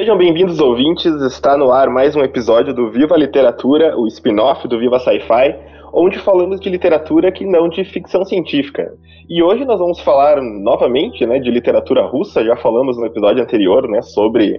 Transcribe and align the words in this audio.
Sejam 0.00 0.16
bem-vindos, 0.16 0.60
ouvintes. 0.60 1.12
Está 1.20 1.58
no 1.58 1.70
ar 1.70 1.90
mais 1.90 2.16
um 2.16 2.22
episódio 2.22 2.72
do 2.72 2.90
Viva 2.90 3.18
Literatura, 3.18 3.94
o 3.98 4.06
spin-off 4.06 4.66
do 4.66 4.78
Viva 4.78 4.98
Sci-Fi, 4.98 5.54
onde 5.92 6.18
falamos 6.20 6.58
de 6.58 6.70
literatura 6.70 7.30
que 7.30 7.44
não 7.44 7.68
de 7.68 7.84
ficção 7.84 8.24
científica. 8.24 8.90
E 9.28 9.42
hoje 9.42 9.62
nós 9.66 9.78
vamos 9.78 10.00
falar 10.00 10.40
novamente 10.40 11.26
né, 11.26 11.38
de 11.38 11.50
literatura 11.50 12.06
russa. 12.06 12.42
Já 12.42 12.56
falamos 12.56 12.96
no 12.96 13.04
episódio 13.04 13.42
anterior 13.42 13.86
né, 13.90 14.00
sobre, 14.00 14.58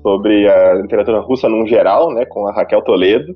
sobre 0.00 0.48
a 0.48 0.72
literatura 0.76 1.20
russa 1.20 1.46
num 1.46 1.66
geral, 1.66 2.10
né, 2.14 2.24
com 2.24 2.46
a 2.46 2.52
Raquel 2.54 2.80
Toledo. 2.80 3.34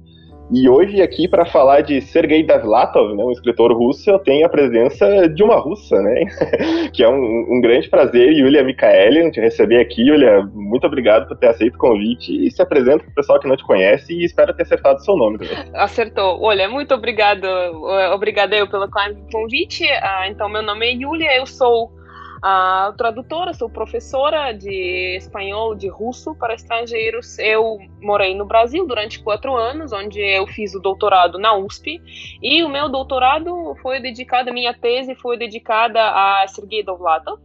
E 0.51 0.69
hoje, 0.69 1.03
aqui, 1.03 1.29
para 1.29 1.45
falar 1.45 1.83
de 1.83 2.01
Sergei 2.01 2.43
Davlatov, 2.43 3.15
né, 3.15 3.23
um 3.23 3.31
escritor 3.31 3.71
russo, 3.73 4.11
eu 4.11 4.19
tenho 4.19 4.47
a 4.47 4.49
presença 4.49 5.29
de 5.29 5.43
uma 5.43 5.57
russa, 5.57 6.01
né? 6.01 6.25
que 6.93 7.03
é 7.03 7.09
um, 7.09 7.47
um 7.51 7.61
grande 7.61 7.89
prazer, 7.89 8.33
Yulia 8.33 8.65
Mikhaeli, 8.65 9.31
te 9.31 9.41
receber 9.41 9.81
aqui. 9.81 10.03
Yulia, 10.03 10.43
muito 10.55 10.87
obrigado 10.87 11.29
por 11.29 11.37
ter 11.37 11.49
aceito 11.49 11.75
o 11.75 11.79
convite 11.79 12.47
e 12.47 12.51
se 12.51 12.63
apresenta 12.63 13.05
para 13.05 13.11
o 13.11 13.15
pessoal 13.15 13.39
que 13.39 13.49
não 13.49 13.57
te 13.57 13.65
conhece 13.65 14.13
e 14.15 14.25
espero 14.25 14.55
ter 14.55 14.63
acertado 14.63 14.99
o 14.99 15.05
seu 15.05 15.17
nome 15.17 15.39
também. 15.39 15.57
Acertou. 15.75 16.41
Olha, 16.43 16.69
muito 16.69 16.95
obrigado. 16.95 17.47
Obrigada 18.15 18.57
eu 18.57 18.69
pelo 18.69 18.89
convite. 19.31 19.85
Ah, 20.03 20.27
então, 20.29 20.49
meu 20.49 20.63
nome 20.63 20.87
é 20.87 20.93
Yulia, 20.93 21.37
eu 21.37 21.47
sou 21.47 21.98
a 22.43 22.93
tradutora, 22.97 23.53
sou 23.53 23.69
professora 23.69 24.53
de 24.53 25.17
espanhol, 25.17 25.75
de 25.75 25.89
russo 25.89 26.35
para 26.35 26.55
estrangeiros. 26.55 27.39
Eu 27.39 27.79
morei 28.01 28.35
no 28.35 28.47
Brasil 28.47 28.87
durante 28.87 29.23
quatro 29.23 29.55
anos, 29.55 29.93
onde 29.93 30.21
eu 30.21 30.47
fiz 30.47 30.75
o 30.75 30.81
doutorado 30.81 31.39
na 31.39 31.57
USP, 31.57 32.01
e 32.43 32.63
o 32.63 32.69
meu 32.69 32.89
doutorado 32.89 33.75
foi 33.83 34.01
dedicado, 34.01 34.53
minha 34.53 34.75
tese 34.75 35.15
foi 35.15 35.37
dedicada 35.37 36.01
a 36.01 36.47
Sergei 36.49 36.83
Dovlatov, 36.83 37.41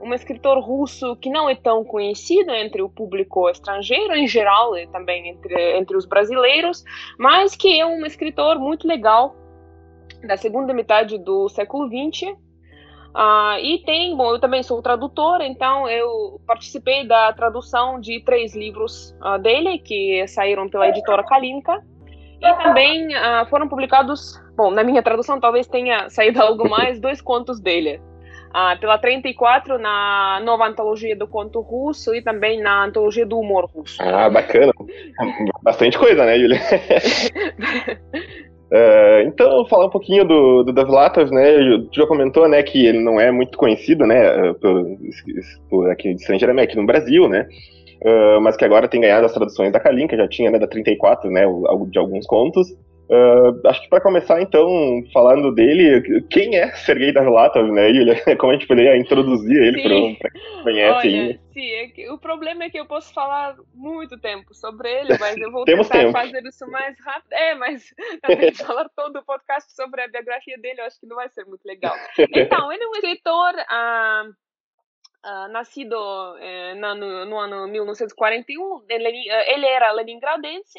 um 0.00 0.14
escritor 0.14 0.58
russo 0.60 1.16
que 1.16 1.28
não 1.28 1.48
é 1.48 1.54
tão 1.54 1.84
conhecido 1.84 2.52
entre 2.52 2.80
o 2.80 2.88
público 2.88 3.48
estrangeiro 3.50 4.14
em 4.14 4.28
geral 4.28 4.76
e 4.76 4.86
também 4.86 5.28
entre, 5.28 5.76
entre 5.76 5.96
os 5.96 6.06
brasileiros, 6.06 6.84
mas 7.18 7.56
que 7.56 7.78
é 7.78 7.84
um 7.84 8.06
escritor 8.06 8.58
muito 8.58 8.86
legal 8.86 9.34
da 10.22 10.36
segunda 10.36 10.72
metade 10.72 11.18
do 11.18 11.48
século 11.48 11.88
XX 11.88 12.36
ah, 13.14 13.56
e 13.60 13.78
tem, 13.84 14.16
bom, 14.16 14.32
eu 14.32 14.38
também 14.38 14.62
sou 14.62 14.82
tradutora, 14.82 15.44
então 15.44 15.88
eu 15.88 16.40
participei 16.46 17.06
da 17.06 17.32
tradução 17.32 18.00
de 18.00 18.20
três 18.20 18.54
livros 18.54 19.14
uh, 19.22 19.38
dele, 19.38 19.78
que 19.78 20.26
saíram 20.28 20.68
pela 20.68 20.88
editora 20.88 21.24
Kalinka, 21.24 21.82
e 22.40 22.54
também 22.62 23.08
uh, 23.08 23.46
foram 23.48 23.68
publicados, 23.68 24.40
bom, 24.56 24.70
na 24.70 24.84
minha 24.84 25.02
tradução 25.02 25.40
talvez 25.40 25.66
tenha 25.66 26.08
saído 26.10 26.40
algo 26.42 26.68
mais, 26.68 27.00
dois 27.00 27.20
contos 27.20 27.60
dele. 27.60 28.00
Pela 28.80 28.96
34 28.98 29.78
na 29.78 30.40
nova 30.42 30.66
antologia 30.66 31.14
do 31.14 31.28
conto 31.28 31.60
russo 31.60 32.14
e 32.14 32.22
também 32.22 32.60
na 32.60 32.84
antologia 32.84 33.26
do 33.26 33.38
humor 33.38 33.66
russo. 33.66 34.02
Ah, 34.02 34.28
bacana. 34.30 34.72
Bastante 35.62 35.98
coisa, 35.98 36.24
né, 36.24 36.38
Julia? 36.38 36.58
Uh, 38.70 39.26
então, 39.26 39.66
falar 39.66 39.86
um 39.86 39.90
pouquinho 39.90 40.26
do, 40.26 40.62
do 40.62 40.72
Davlatov, 40.72 41.30
né? 41.30 41.52
Tu 41.90 42.00
já 42.00 42.06
comentou, 42.06 42.46
né, 42.48 42.62
que 42.62 42.84
ele 42.84 43.00
não 43.00 43.18
é 43.18 43.30
muito 43.30 43.56
conhecido, 43.56 44.06
né, 44.06 44.52
por, 44.54 44.86
por 45.70 45.90
aqui 45.90 46.10
estrangeiramente, 46.10 46.72
aqui 46.72 46.76
no 46.76 46.86
Brasil, 46.86 47.28
né? 47.28 47.48
Uh, 48.04 48.40
mas 48.40 48.56
que 48.56 48.64
agora 48.64 48.86
tem 48.86 49.00
ganhado 49.00 49.26
as 49.26 49.32
traduções 49.32 49.72
da 49.72 49.80
Kalinka, 49.80 50.16
já 50.16 50.28
tinha, 50.28 50.50
né, 50.50 50.58
da 50.58 50.68
34, 50.68 51.30
né, 51.30 51.42
de 51.90 51.98
alguns 51.98 52.26
contos. 52.26 52.68
Uh, 53.08 53.66
acho 53.66 53.80
que 53.80 53.88
para 53.88 54.02
começar, 54.02 54.42
então, 54.42 54.68
falando 55.14 55.50
dele, 55.54 56.22
quem 56.28 56.56
é 56.56 56.70
Sergei 56.72 57.10
Davlatov, 57.10 57.70
né, 57.72 57.88
Yulia? 57.88 58.22
Como 58.36 58.52
a 58.52 58.54
gente 58.54 58.66
poderia 58.66 58.98
introduzir 58.98 59.56
ele 59.56 60.18
para 60.18 60.30
quem 60.30 60.62
conhece 60.62 61.08
Olha, 61.08 61.20
ainda? 61.20 61.40
Sim, 61.54 61.70
é 61.70 61.88
que, 61.88 62.10
o 62.10 62.18
problema 62.18 62.64
é 62.64 62.70
que 62.70 62.78
eu 62.78 62.84
posso 62.84 63.12
falar 63.14 63.56
muito 63.74 64.18
tempo 64.18 64.52
sobre 64.52 64.92
ele, 64.92 65.16
mas 65.18 65.38
eu 65.38 65.50
vou 65.50 65.64
tentar 65.64 65.88
tempo. 65.88 66.12
fazer 66.12 66.44
isso 66.44 66.70
mais 66.70 67.00
rápido. 67.00 67.32
É, 67.32 67.54
mas 67.54 67.94
também 68.20 68.52
falar 68.52 68.90
todo 68.94 69.20
o 69.20 69.24
podcast 69.24 69.72
sobre 69.72 70.02
a 70.02 70.08
biografia 70.08 70.58
dele, 70.58 70.82
eu 70.82 70.84
acho 70.84 71.00
que 71.00 71.06
não 71.06 71.16
vai 71.16 71.30
ser 71.30 71.46
muito 71.46 71.64
legal. 71.64 71.94
Então, 72.18 72.70
ele 72.70 72.84
é 72.84 72.88
um 72.88 72.92
escritor... 72.92 73.54
Uh, 73.54 74.48
Uh, 75.18 75.48
nascido 75.48 75.96
uh, 75.96 76.76
no, 76.76 77.26
no, 77.26 77.38
ano 77.38 77.66
1941, 77.66 78.84
ele, 78.88 79.08
ele 79.48 79.66
era 79.66 79.90
leningradense, 79.90 80.78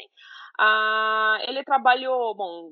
Uh, 0.60 1.40
ele 1.48 1.64
trabalhou, 1.64 2.34
bom, 2.34 2.70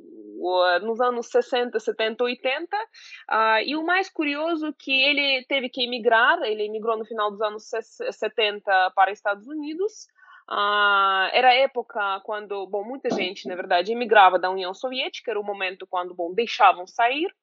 nos 0.83 1.01
anos 1.01 1.29
60, 1.29 1.81
70, 1.81 2.23
80, 2.23 2.77
uh, 2.77 3.63
e 3.65 3.75
o 3.77 3.83
mais 3.83 4.11
curioso 4.11 4.67
é 4.67 4.73
que 4.79 4.93
ele 4.93 5.45
teve 5.49 5.71
que 5.71 5.83
emigrar, 5.83 6.39
ele 6.43 6.65
emigrou 6.65 6.99
no 6.99 7.07
final 7.07 7.31
dos 7.31 7.41
anos 7.41 7.65
70 7.65 8.93
para 8.95 9.11
Estados 9.11 9.47
Unidos, 9.47 10.07
uh, 10.51 11.31
era 11.33 11.49
a 11.49 11.55
época 11.55 12.21
quando, 12.25 12.67
bom, 12.67 12.85
muita 12.85 13.09
gente, 13.11 13.49
na 13.49 13.57
verdade, 13.57 13.93
emigrava 13.93 14.39
da 14.39 14.51
União 14.51 14.75
Soviética, 14.75 15.31
era 15.31 15.41
o 15.41 15.45
momento 15.45 15.87
quando, 15.87 16.15
bom, 16.15 16.35
deixavam 16.35 16.87
sair, 16.87 17.35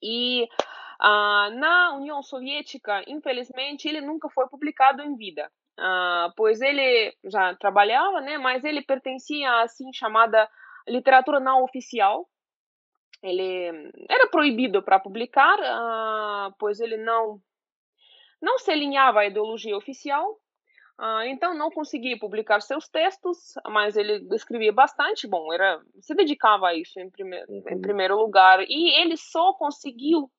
e 0.00 0.44
uh, 0.44 1.50
na 1.58 1.96
União 1.96 2.22
Soviética, 2.22 3.02
infelizmente, 3.08 3.88
ele 3.88 4.00
nunca 4.00 4.28
foi 4.30 4.48
publicado 4.48 5.02
em 5.02 5.16
vida. 5.16 5.50
Uh, 5.80 6.30
pois 6.36 6.60
ele 6.60 7.16
já 7.24 7.54
trabalhava, 7.54 8.20
né, 8.20 8.36
mas 8.36 8.62
ele 8.64 8.82
pertencia 8.82 9.50
à 9.50 9.62
assim 9.62 9.90
chamada 9.94 10.46
literatura 10.86 11.40
não 11.40 11.64
oficial. 11.64 12.28
Ele 13.22 13.90
era 14.08 14.28
proibido 14.28 14.82
para 14.82 15.00
publicar, 15.00 15.58
uh, 15.58 16.54
pois 16.58 16.80
ele 16.80 16.98
não 16.98 17.40
não 18.42 18.58
se 18.58 18.70
alinhava 18.70 19.20
à 19.20 19.26
ideologia 19.26 19.76
oficial, 19.76 20.32
uh, 20.98 21.22
então 21.26 21.54
não 21.54 21.70
conseguia 21.70 22.18
publicar 22.18 22.60
seus 22.60 22.86
textos, 22.88 23.54
mas 23.68 23.96
ele 23.96 24.26
escrevia 24.34 24.72
bastante. 24.72 25.26
Bom, 25.26 25.50
era 25.50 25.80
se 26.00 26.14
dedicava 26.14 26.68
a 26.68 26.74
isso 26.74 27.00
em 27.00 27.10
primeiro, 27.10 27.50
uhum. 27.50 27.62
em 27.70 27.80
primeiro 27.80 28.18
lugar 28.18 28.60
e 28.68 29.00
ele 29.00 29.16
só 29.16 29.54
conseguiu 29.54 30.30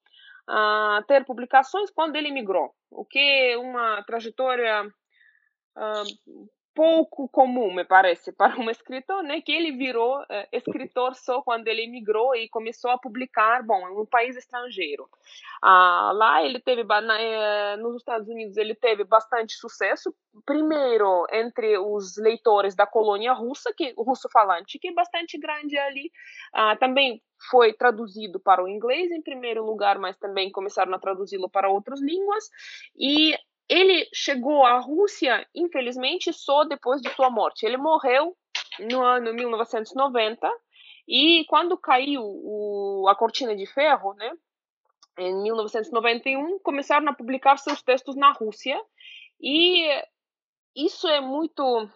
ter 1.07 1.23
publicações 1.23 1.89
quando 1.91 2.17
ele 2.17 2.29
migrou, 2.29 2.73
o 2.89 3.05
que 3.05 3.19
é 3.19 3.57
uma 3.57 4.03
trajetória 4.03 4.91
pouco 6.73 7.27
comum, 7.29 7.73
me 7.73 7.83
parece, 7.83 8.31
para 8.35 8.59
um 8.59 8.69
escritor, 8.69 9.23
né, 9.23 9.41
que 9.41 9.51
ele 9.51 9.71
virou 9.71 10.21
uh, 10.21 10.25
escritor 10.51 11.15
só 11.15 11.41
quando 11.41 11.67
ele 11.67 11.83
emigrou 11.83 12.35
e 12.35 12.49
começou 12.49 12.91
a 12.91 12.97
publicar, 12.97 13.63
bom, 13.63 13.87
em 13.89 14.01
um 14.01 14.05
país 14.05 14.35
estrangeiro. 14.35 15.03
Uh, 15.63 16.13
lá 16.13 16.43
ele 16.43 16.59
teve, 16.59 16.83
na, 16.83 17.21
eh, 17.21 17.77
nos 17.77 17.97
Estados 17.97 18.27
Unidos, 18.27 18.57
ele 18.57 18.73
teve 18.73 19.03
bastante 19.03 19.53
sucesso, 19.53 20.13
primeiro 20.45 21.27
entre 21.31 21.77
os 21.77 22.17
leitores 22.17 22.75
da 22.75 22.87
colônia 22.87 23.33
russa, 23.33 23.71
que 23.75 23.93
russo 23.97 24.27
falante, 24.31 24.79
que 24.79 24.87
é 24.87 24.93
bastante 24.93 25.37
grande 25.37 25.77
ali, 25.77 26.11
uh, 26.55 26.77
também 26.79 27.21
foi 27.49 27.73
traduzido 27.73 28.39
para 28.39 28.63
o 28.63 28.67
inglês 28.67 29.11
em 29.11 29.21
primeiro 29.21 29.65
lugar, 29.65 29.97
mas 29.97 30.17
também 30.17 30.51
começaram 30.51 30.93
a 30.93 30.99
traduzi-lo 30.99 31.49
para 31.49 31.69
outras 31.69 32.01
línguas, 32.01 32.45
e 32.95 33.35
ele 33.71 34.05
chegou 34.13 34.65
à 34.65 34.79
Rússia, 34.79 35.47
infelizmente, 35.55 36.33
só 36.33 36.65
depois 36.65 37.01
de 37.01 37.09
sua 37.15 37.29
morte. 37.29 37.65
Ele 37.65 37.77
morreu 37.77 38.35
no 38.81 39.01
ano 39.01 39.33
1990 39.33 40.51
e 41.07 41.45
quando 41.47 41.77
caiu 41.77 42.21
o, 42.21 43.07
a 43.07 43.15
cortina 43.15 43.55
de 43.55 43.65
ferro, 43.65 44.13
né, 44.15 44.29
em 45.17 45.41
1991, 45.41 46.59
começaram 46.59 47.07
a 47.07 47.13
publicar 47.13 47.57
seus 47.57 47.81
textos 47.81 48.17
na 48.17 48.33
Rússia 48.33 48.77
e 49.39 49.87
isso 50.75 51.07
é 51.07 51.21
muito 51.21 51.89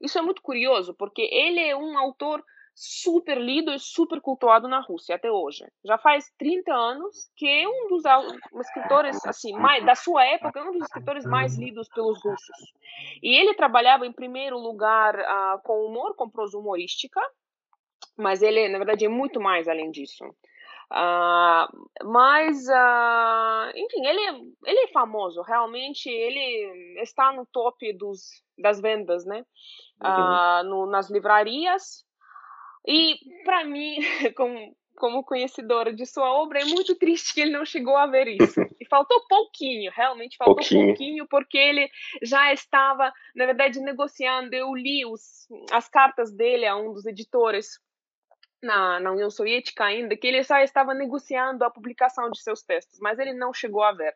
isso 0.00 0.16
é 0.18 0.22
muito 0.22 0.40
curioso 0.40 0.94
porque 0.94 1.22
ele 1.22 1.60
é 1.60 1.76
um 1.76 1.98
autor 1.98 2.44
super 2.74 3.38
lido 3.38 3.72
e 3.72 3.78
super 3.78 4.20
cultuado 4.20 4.66
na 4.66 4.80
Rússia 4.80 5.16
até 5.16 5.30
hoje. 5.30 5.64
Já 5.84 5.98
faz 5.98 6.32
30 6.38 6.72
anos 6.72 7.30
que 7.36 7.46
é 7.46 7.68
um 7.68 7.88
dos 7.88 8.02
escritores, 8.60 9.24
assim, 9.26 9.52
mais, 9.52 9.84
da 9.84 9.94
sua 9.94 10.24
época, 10.24 10.58
é 10.58 10.62
um 10.62 10.72
dos 10.72 10.82
escritores 10.82 11.24
mais 11.24 11.56
lidos 11.56 11.88
pelos 11.88 12.22
russos. 12.22 12.72
E 13.22 13.34
ele 13.34 13.54
trabalhava, 13.54 14.06
em 14.06 14.12
primeiro 14.12 14.58
lugar, 14.58 15.14
uh, 15.14 15.62
com 15.62 15.84
humor, 15.84 16.14
com 16.16 16.30
prosa 16.30 16.58
humorística, 16.58 17.20
mas 18.16 18.42
ele, 18.42 18.68
na 18.68 18.78
verdade, 18.78 19.04
é 19.04 19.08
muito 19.08 19.40
mais 19.40 19.68
além 19.68 19.90
disso. 19.90 20.24
Uh, 20.92 22.04
mas, 22.04 22.66
uh, 22.68 23.70
enfim, 23.74 24.06
ele, 24.06 24.54
ele 24.66 24.80
é 24.80 24.88
famoso, 24.88 25.40
realmente, 25.40 26.10
ele 26.10 27.00
está 27.00 27.32
no 27.32 27.46
top 27.46 27.92
dos, 27.94 28.42
das 28.58 28.78
vendas, 28.78 29.24
né? 29.24 29.44
Uh, 30.02 30.64
no, 30.64 30.86
nas 30.86 31.08
livrarias, 31.08 32.04
e 32.86 33.16
para 33.44 33.64
mim, 33.64 33.96
como, 34.36 34.76
como 34.96 35.24
conhecedora 35.24 35.92
de 35.92 36.06
sua 36.06 36.32
obra, 36.32 36.60
é 36.60 36.64
muito 36.64 36.94
triste 36.96 37.34
que 37.34 37.40
ele 37.40 37.52
não 37.52 37.64
chegou 37.64 37.96
a 37.96 38.06
ver 38.06 38.28
isso. 38.28 38.60
E 38.82 38.86
faltou 38.88 39.24
pouquinho, 39.28 39.92
realmente 39.94 40.36
faltou 40.36 40.56
pouquinho, 40.56 40.86
pouquinho 40.88 41.26
porque 41.28 41.56
ele 41.56 41.88
já 42.20 42.52
estava, 42.52 43.12
na 43.34 43.46
verdade, 43.46 43.78
negociando. 43.78 44.52
Eu 44.52 44.74
li 44.74 45.06
os, 45.06 45.46
as 45.70 45.88
cartas 45.88 46.34
dele 46.34 46.66
a 46.66 46.76
um 46.76 46.92
dos 46.92 47.06
editores 47.06 47.78
na, 48.62 49.00
na 49.00 49.12
União 49.12 49.30
Soviética 49.30 49.84
ainda, 49.84 50.16
que 50.16 50.26
ele 50.26 50.42
já 50.42 50.62
estava 50.62 50.94
negociando 50.94 51.64
a 51.64 51.70
publicação 51.70 52.30
de 52.30 52.40
seus 52.40 52.62
textos, 52.62 52.98
mas 53.00 53.18
ele 53.18 53.34
não 53.34 53.52
chegou 53.52 53.82
a 53.82 53.92
ver. 53.92 54.14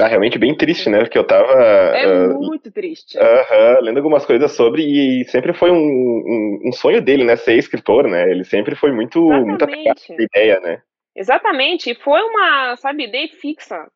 Ah, 0.00 0.08
realmente 0.08 0.38
bem 0.38 0.56
triste, 0.56 0.88
né? 0.88 1.00
Porque 1.00 1.18
eu 1.18 1.26
tava. 1.26 1.52
É 1.52 2.06
uh, 2.06 2.40
muito 2.40 2.70
triste. 2.70 3.18
Uh 3.18 3.20
-huh, 3.20 3.80
lendo 3.82 3.98
algumas 3.98 4.24
coisas 4.24 4.50
sobre, 4.52 4.82
e 4.82 5.24
sempre 5.26 5.52
foi 5.52 5.70
um, 5.70 5.76
um, 5.76 6.60
um, 6.66 6.72
sonho 6.72 7.02
dele, 7.02 7.24
né? 7.24 7.36
Ser 7.36 7.58
escritor, 7.58 8.08
né? 8.08 8.30
Ele 8.30 8.44
sempre 8.44 8.74
foi 8.74 8.90
muito, 8.90 9.20
muito 9.20 9.62
apegado 9.62 10.00
a 10.18 10.22
ideia, 10.22 10.60
né? 10.60 10.82
Exatamente. 11.14 11.94
Foi 11.96 12.22
uma, 12.22 12.74
sabe, 12.76 13.04
ideia 13.04 13.28
fixa, 13.28 13.86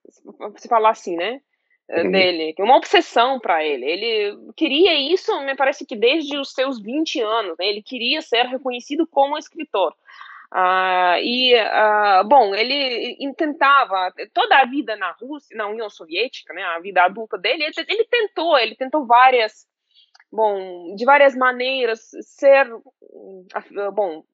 se 0.56 0.68
falar 0.68 0.90
assim, 0.90 1.16
né? 1.16 1.40
Uhum. 1.88 2.10
Dele, 2.10 2.52
uma 2.58 2.76
obsessão 2.76 3.38
para 3.38 3.64
ele. 3.64 3.86
Ele 3.86 4.36
queria 4.56 4.94
isso, 5.12 5.32
me 5.44 5.54
parece 5.54 5.86
que 5.86 5.96
desde 5.96 6.36
os 6.36 6.52
seus 6.52 6.82
20 6.82 7.20
anos, 7.22 7.56
né? 7.58 7.66
Ele 7.68 7.80
queria 7.80 8.20
ser 8.20 8.44
reconhecido 8.46 9.06
como 9.06 9.38
escritor. 9.38 9.94
Uh, 10.56 11.20
e, 11.20 11.54
uh, 11.54 12.26
bom, 12.26 12.54
ele 12.54 13.18
tentava, 13.36 14.10
toda 14.32 14.56
a 14.56 14.64
vida 14.64 14.96
na 14.96 15.10
Rússia, 15.12 15.54
na 15.54 15.66
União 15.66 15.90
Soviética, 15.90 16.54
né, 16.54 16.62
a 16.62 16.80
vida 16.80 17.02
adulta 17.02 17.36
dele, 17.36 17.64
ele, 17.64 17.74
ele 17.86 18.04
tentou, 18.06 18.56
ele 18.56 18.74
tentou 18.74 19.04
várias, 19.04 19.66
bom, 20.32 20.94
de 20.94 21.04
várias 21.04 21.36
maneiras 21.36 22.08
ser, 22.22 22.72
ah, 23.52 23.90
bom, 23.90 24.24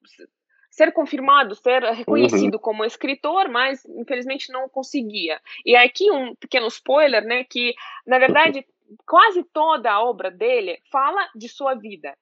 ser 0.71 0.93
confirmado, 0.93 1.55
ser 1.55 1.83
reconhecido 1.91 2.53
uhum. 2.53 2.61
como 2.61 2.85
escritor, 2.85 3.49
mas 3.49 3.83
infelizmente 3.85 4.49
não 4.49 4.69
conseguia. 4.69 5.41
E 5.65 5.75
aqui 5.75 6.09
um 6.09 6.33
pequeno 6.35 6.67
spoiler, 6.67 7.25
né, 7.25 7.43
que 7.43 7.73
na 8.07 8.17
verdade 8.17 8.65
quase 9.05 9.43
toda 9.51 9.91
a 9.91 10.01
obra 10.01 10.31
dele 10.31 10.79
fala 10.89 11.27
de 11.35 11.49
sua 11.49 11.73
vida 11.73 12.15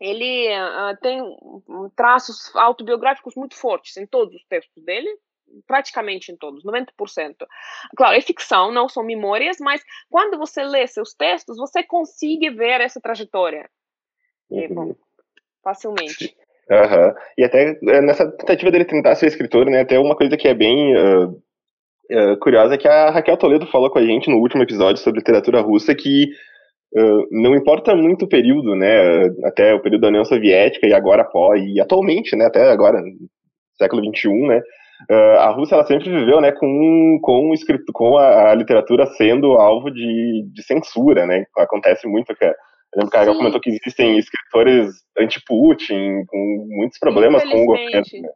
ele 0.00 0.48
uh, 0.48 0.96
tem 1.00 1.20
traços 1.96 2.54
autobiográficos 2.54 3.34
muito 3.34 3.56
fortes 3.56 3.96
em 3.96 4.06
todos 4.06 4.34
os 4.34 4.44
textos 4.44 4.82
dele, 4.84 5.08
praticamente 5.66 6.30
em 6.30 6.36
todos, 6.36 6.64
90%. 6.64 6.86
Claro, 7.96 8.16
é 8.16 8.20
ficção, 8.20 8.70
não 8.70 8.88
são 8.88 9.02
memórias, 9.02 9.56
mas 9.60 9.82
quando 10.10 10.38
você 10.38 10.62
lê 10.62 10.86
seus 10.86 11.14
textos, 11.14 11.56
você 11.56 11.82
consegue 11.82 12.50
ver 12.50 12.80
essa 12.80 13.00
trajetória. 13.00 13.68
Uhum. 14.50 14.60
E, 14.60 14.68
bom, 14.68 14.94
facilmente. 15.62 16.36
Uhum. 16.70 17.14
E 17.36 17.44
até 17.44 17.78
eh, 17.82 18.00
nessa 18.02 18.30
tentativa 18.30 18.70
dele 18.70 18.84
tentar 18.84 19.14
ser 19.14 19.26
escritor, 19.26 19.66
né, 19.66 19.80
até 19.80 19.98
uma 19.98 20.14
coisa 20.14 20.36
que 20.36 20.46
é 20.46 20.54
bem 20.54 20.94
uh, 20.96 21.28
uh, 21.28 22.38
curiosa 22.40 22.74
é 22.74 22.78
que 22.78 22.86
a 22.86 23.10
Raquel 23.10 23.38
Toledo 23.38 23.66
falou 23.66 23.90
com 23.90 23.98
a 23.98 24.04
gente 24.04 24.30
no 24.30 24.36
último 24.36 24.62
episódio 24.62 25.02
sobre 25.02 25.20
literatura 25.20 25.60
russa 25.60 25.94
que 25.94 26.28
não 27.30 27.54
importa 27.54 27.94
muito 27.94 28.24
o 28.24 28.28
período, 28.28 28.74
né, 28.74 29.26
até 29.44 29.74
o 29.74 29.80
período 29.80 30.02
da 30.02 30.08
União 30.08 30.24
Soviética 30.24 30.86
e 30.86 30.94
agora 30.94 31.22
após, 31.22 31.62
e 31.62 31.80
atualmente, 31.80 32.34
né, 32.34 32.46
até 32.46 32.70
agora, 32.70 33.02
século 33.76 34.02
XXI, 34.04 34.30
né, 34.46 34.60
a 35.38 35.50
Rússia 35.50 35.74
ela 35.74 35.84
sempre 35.84 36.10
viveu, 36.10 36.40
né, 36.40 36.52
com, 36.52 37.18
com, 37.22 37.52
escrito, 37.52 37.92
com 37.92 38.16
a, 38.16 38.50
a 38.50 38.54
literatura 38.54 39.06
sendo 39.06 39.52
alvo 39.52 39.90
de, 39.90 40.44
de 40.52 40.62
censura, 40.62 41.26
né, 41.26 41.44
acontece 41.56 42.08
muito 42.08 42.34
que 42.34 42.44
eu 42.94 43.00
lembro 43.00 43.10
que 43.10 43.16
a 43.18 43.26
comentou 43.26 43.60
que 43.60 43.68
existem 43.68 44.18
escritores 44.18 44.94
anti-Putin, 45.18 46.24
com 46.26 46.66
muitos 46.70 46.98
problemas 46.98 47.44
com 47.44 47.62
o 47.62 47.66
governo. 47.66 48.02
Né? 48.22 48.28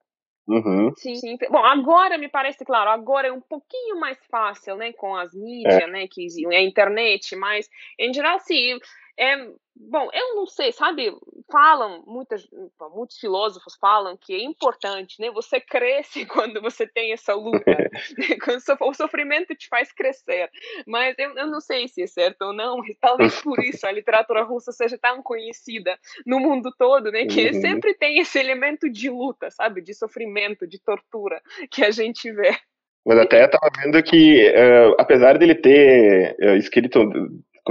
Uhum. 0.47 0.93
Sim, 0.97 1.15
sim. 1.15 1.37
Bom, 1.51 1.65
agora 1.65 2.19
me 2.19 2.29
parece 2.29 2.65
claro, 2.65 2.91
agora 2.91 3.29
é 3.29 3.33
um 3.33 3.41
pouquinho 3.41 3.99
mais 3.99 4.19
fácil, 4.27 4.77
né, 4.77 4.93
com 4.93 5.15
as 5.15 5.33
mídias, 5.33 5.83
é. 5.83 5.87
né, 5.87 6.07
que 6.09 6.27
a 6.53 6.61
internet, 6.63 7.37
mas 7.37 7.69
em 7.99 8.13
geral, 8.13 8.39
sim, 8.41 8.79
é, 9.17 9.37
bom, 9.77 10.09
eu 10.13 10.35
não 10.35 10.47
sei, 10.47 10.73
sabe? 10.73 11.13
Falam, 11.53 12.03
muitas, 12.07 12.49
muitos 12.95 13.19
filósofos 13.19 13.77
falam 13.79 14.17
que 14.17 14.33
é 14.33 14.43
importante, 14.43 15.21
né? 15.21 15.31
Você 15.33 15.61
cresce 15.61 16.25
quando 16.27 16.63
você 16.63 16.87
tem 16.87 17.13
essa 17.13 17.35
luta. 17.35 17.77
o 18.81 18.95
sofrimento 18.95 19.55
te 19.55 19.69
faz 19.69 19.93
crescer. 19.93 20.49
Mas 20.87 21.15
eu, 21.19 21.37
eu 21.37 21.47
não 21.47 21.61
sei 21.61 21.87
se 21.89 22.03
é 22.03 22.07
certo 22.07 22.41
ou 22.41 22.53
não, 22.55 22.79
talvez 22.99 23.39
por 23.43 23.59
isso 23.63 23.87
a 23.87 23.93
literatura 23.93 24.43
russa 24.43 24.73
seja 24.73 24.97
tão 24.97 25.23
conhecida 25.23 25.99
no 26.25 26.41
mundo 26.41 26.73
todo, 26.79 27.13
né? 27.13 27.27
Que 27.27 27.49
uhum. 27.49 27.61
sempre 27.61 27.93
tem 27.93 28.19
esse 28.19 28.39
elemento 28.39 28.91
de 28.91 29.11
luta, 29.11 29.51
sabe? 29.51 29.83
De 29.83 29.93
sofrimento, 29.93 30.67
de 30.67 30.81
tortura 30.81 31.39
que 31.71 31.85
a 31.85 31.91
gente 31.91 32.33
vê. 32.33 32.57
Mas 33.05 33.19
até 33.19 33.45
estava 33.45 33.69
vendo 33.77 34.03
que, 34.03 34.49
uh, 34.49 34.95
apesar 34.99 35.37
dele 35.37 35.57
ter 35.57 36.35
uh, 36.41 36.57
escrito 36.57 37.01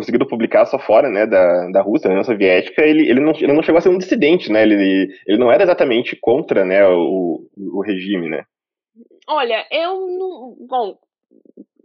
conseguido 0.02 0.28
publicar 0.28 0.66
só 0.66 0.80
fora, 0.80 1.10
né, 1.10 1.26
da, 1.26 1.70
da 1.70 1.82
Rússia, 1.82 2.08
da 2.08 2.16
União 2.16 2.24
Soviética, 2.24 2.82
ele, 2.82 3.10
ele, 3.10 3.20
não, 3.20 3.32
ele 3.32 3.54
não 3.54 3.62
chegou 3.62 3.78
a 3.78 3.82
ser 3.82 3.90
um 3.90 3.98
dissidente, 3.98 4.52
né, 4.52 4.64
ele, 4.64 5.16
ele 5.28 5.38
não 5.38 5.52
era 5.52 5.64
exatamente 5.64 6.18
contra, 6.20 6.66
né, 6.66 6.86
o, 6.88 7.48
o 7.56 7.82
regime, 7.82 8.28
né. 8.28 8.44
Olha, 9.28 9.66
eu 9.72 10.08
não, 10.08 10.58
bom, 10.68 10.98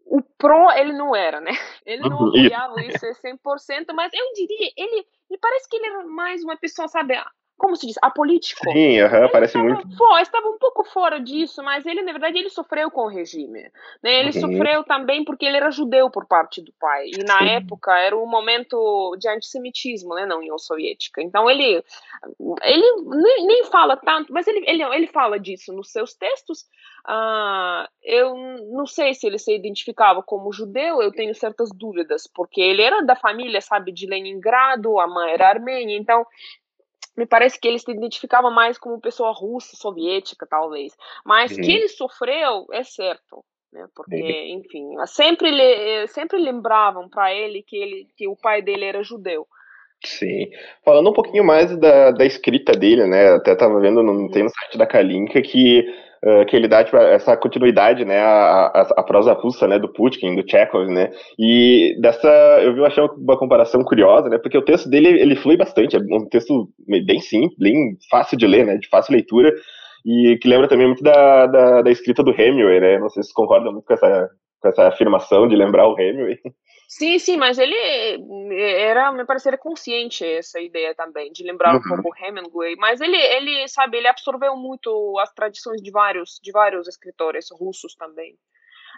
o 0.07 0.23
pró 0.39 0.73
ele 0.73 0.93
não 0.93 1.15
era, 1.15 1.41
né, 1.41 1.53
ele 1.85 2.03
não 2.03 2.19
uhum, 2.19 2.29
apoiava 2.29 2.83
isso 2.83 3.07
100%, 3.07 3.93
mas 3.95 4.13
eu 4.15 4.33
diria, 4.35 4.71
ele, 4.77 5.05
me 5.31 5.39
parece 5.39 5.69
que 5.69 5.77
ele 5.77 5.87
era 5.87 6.05
mais 6.07 6.43
uma 6.43 6.57
pessoa, 6.57 6.89
sabe, 6.89 7.15
como 7.57 7.75
se 7.75 7.87
diz, 7.87 7.97
apolítico. 8.03 8.71
Sim, 8.71 9.01
uhum, 9.03 9.29
parece 9.33 9.57
estava, 9.57 9.65
muito. 9.65 9.97
Foi, 9.97 10.21
estava 10.21 10.47
um 10.49 10.59
pouco 10.59 10.85
fora 10.85 11.19
disso, 11.19 11.63
mas 11.63 11.87
ele, 11.87 12.03
na 12.03 12.13
verdade, 12.13 12.39
ele 12.39 12.51
sofreu 12.51 12.91
com 12.91 13.03
o 13.03 13.09
regime. 13.09 13.63
Né? 14.03 14.21
Ele 14.21 14.27
uhum. 14.27 14.41
sofreu 14.41 14.85
também 14.85 15.25
porque 15.25 15.47
ele 15.47 15.57
era 15.57 15.71
judeu 15.71 16.11
por 16.11 16.27
parte 16.27 16.61
do 16.61 16.73
pai. 16.79 17.11
E 17.17 17.25
na 17.25 17.39
Sim. 17.39 17.49
época 17.49 17.97
era 17.99 18.17
um 18.17 18.27
momento 18.27 19.17
de 19.19 19.29
antissemitismo 19.29 20.15
né, 20.15 20.27
na 20.27 20.37
União 20.37 20.59
Soviética. 20.59 21.23
Então 21.23 21.49
ele, 21.49 21.83
ele 22.63 23.03
nem, 23.07 23.47
nem 23.47 23.65
fala 23.65 23.97
tanto, 23.97 24.33
mas 24.33 24.47
ele, 24.47 24.63
ele, 24.69 24.83
ele 24.83 25.07
fala 25.07 25.41
disso 25.41 25.73
nos 25.73 25.91
seus 25.91 26.15
textos. 26.15 26.67
Uh, 27.09 27.87
eu 28.03 28.35
não 28.73 28.85
sei 28.85 29.15
se 29.15 29.27
ele 29.27 29.39
se 29.39 29.55
identificava 29.55 30.23
como 30.23 30.53
judeu, 30.53 31.01
eu 31.01 31.13
tenho 31.13 31.35
certas 31.35 31.71
dúvidas, 31.73 32.27
porque 32.27 32.61
ele 32.61 32.83
era 32.83 33.01
da 33.01 33.15
família, 33.15 33.61
sabe, 33.61 33.93
de 33.93 34.07
Leningrado, 34.07 34.99
a 34.99 35.07
mãe 35.07 35.31
era 35.31 35.49
armênia, 35.49 35.97
então 35.97 36.27
me 37.17 37.27
parece 37.27 37.59
que 37.59 37.67
ele 37.67 37.79
se 37.79 37.91
identificava 37.91 38.51
mais 38.51 38.79
como 38.79 39.01
pessoa 39.01 39.33
russa, 39.33 39.77
soviética, 39.77 40.47
talvez. 40.49 40.93
Mas 41.25 41.53
uhum. 41.53 41.63
que 41.63 41.73
ele 41.73 41.89
sofreu 41.89 42.67
é 42.73 42.83
certo. 42.83 43.45
Né? 43.73 43.87
Porque, 43.95 44.15
uhum. 44.15 44.61
enfim, 44.61 45.07
sempre, 45.07 46.07
sempre 46.09 46.39
lembravam 46.39 47.09
para 47.09 47.33
ele 47.33 47.63
que, 47.63 47.77
ele 47.77 48.09
que 48.17 48.29
o 48.29 48.37
pai 48.37 48.63
dele 48.63 48.85
era 48.85 49.03
judeu. 49.03 49.47
Sim. 50.05 50.51
Falando 50.85 51.11
um 51.11 51.13
pouquinho 51.13 51.45
mais 51.45 51.77
da, 51.79 52.11
da 52.11 52.25
escrita 52.25 52.73
dele, 52.73 53.07
né? 53.07 53.33
Até 53.33 53.53
estava 53.53 53.81
vendo, 53.81 54.03
no, 54.03 54.31
tem 54.31 54.43
no 54.43 54.51
site 54.51 54.77
da 54.77 54.87
Kalinka 54.87 55.41
que 55.41 55.85
uh, 56.25 56.45
que 56.47 56.57
ele 56.57 56.69
dá 56.69 56.85
tipo, 56.85 56.97
essa 56.97 57.37
continuidade, 57.37 58.05
né, 58.05 58.21
a, 58.21 58.67
a, 58.67 58.81
a, 58.99 59.03
prosa 59.03 59.33
russa, 59.33 59.67
né, 59.67 59.79
do 59.79 59.93
Pushkin, 59.93 60.35
do 60.37 60.49
Chekhov, 60.49 60.87
né, 60.89 61.11
e 61.39 61.97
dessa, 62.01 62.29
eu 62.63 62.75
vi 62.75 62.85
achando 62.85 63.13
uma 63.15 63.39
comparação 63.39 63.83
curiosa, 63.83 64.29
né, 64.29 64.39
porque 64.39 64.59
o 64.59 64.65
texto 64.65 64.89
dele, 64.89 65.09
ele 65.09 65.37
flui 65.37 65.57
bastante, 65.57 65.97
é 65.97 65.99
um 65.99 66.29
texto 66.29 66.69
bem 66.87 67.21
simples, 67.21 67.59
bem 67.59 67.97
fácil 68.11 68.37
de 68.37 68.47
ler, 68.47 68.67
né, 68.67 68.77
de 68.77 68.89
fácil 68.89 69.15
leitura, 69.15 69.53
e 70.05 70.39
que 70.41 70.49
lembra 70.49 70.69
também 70.69 70.87
muito 70.87 71.03
da, 71.03 71.47
da, 71.47 71.83
da 71.83 71.91
escrita 71.91 72.23
do 72.23 72.31
Hemingway, 72.31 72.81
né, 72.81 72.99
não 72.99 73.09
sei 73.09 73.23
se 73.23 73.35
concordam 73.35 73.73
muito 73.73 73.85
com 73.85 73.95
essa, 73.95 74.29
com 74.61 74.69
essa 74.69 74.89
afirmação 74.89 75.49
de 75.49 75.57
lembrar 75.57 75.89
o 75.89 75.99
Hemingway. 75.99 76.39
Sim, 76.89 77.19
sim, 77.19 77.37
mas 77.37 77.59
ele 77.59 77.75
eh, 77.75 78.83
era, 78.83 79.11
me 79.13 79.25
parecia 79.25 79.59
consciente 79.59 80.25
essa 80.25 80.61
ideia 80.61 80.95
também, 80.95 81.33
de 81.33 81.43
lembrar 81.43 81.75
uhum. 81.75 81.81
um 81.81 82.03
pouco 82.03 82.17
Hemingway, 82.17 82.77
mas 82.77 83.01
ele, 83.01 83.17
ele, 83.17 83.67
sabe, 83.69 83.99
ele 83.99 84.07
absorveu 84.07 84.57
muito 84.57 85.19
as 85.19 85.33
tradições 85.33 85.83
de 85.83 85.91
vários, 85.91 86.39
de 86.43 86.53
vários 86.53 86.87
escritores 86.87 87.49
russos 87.51 87.95
também. 87.97 88.37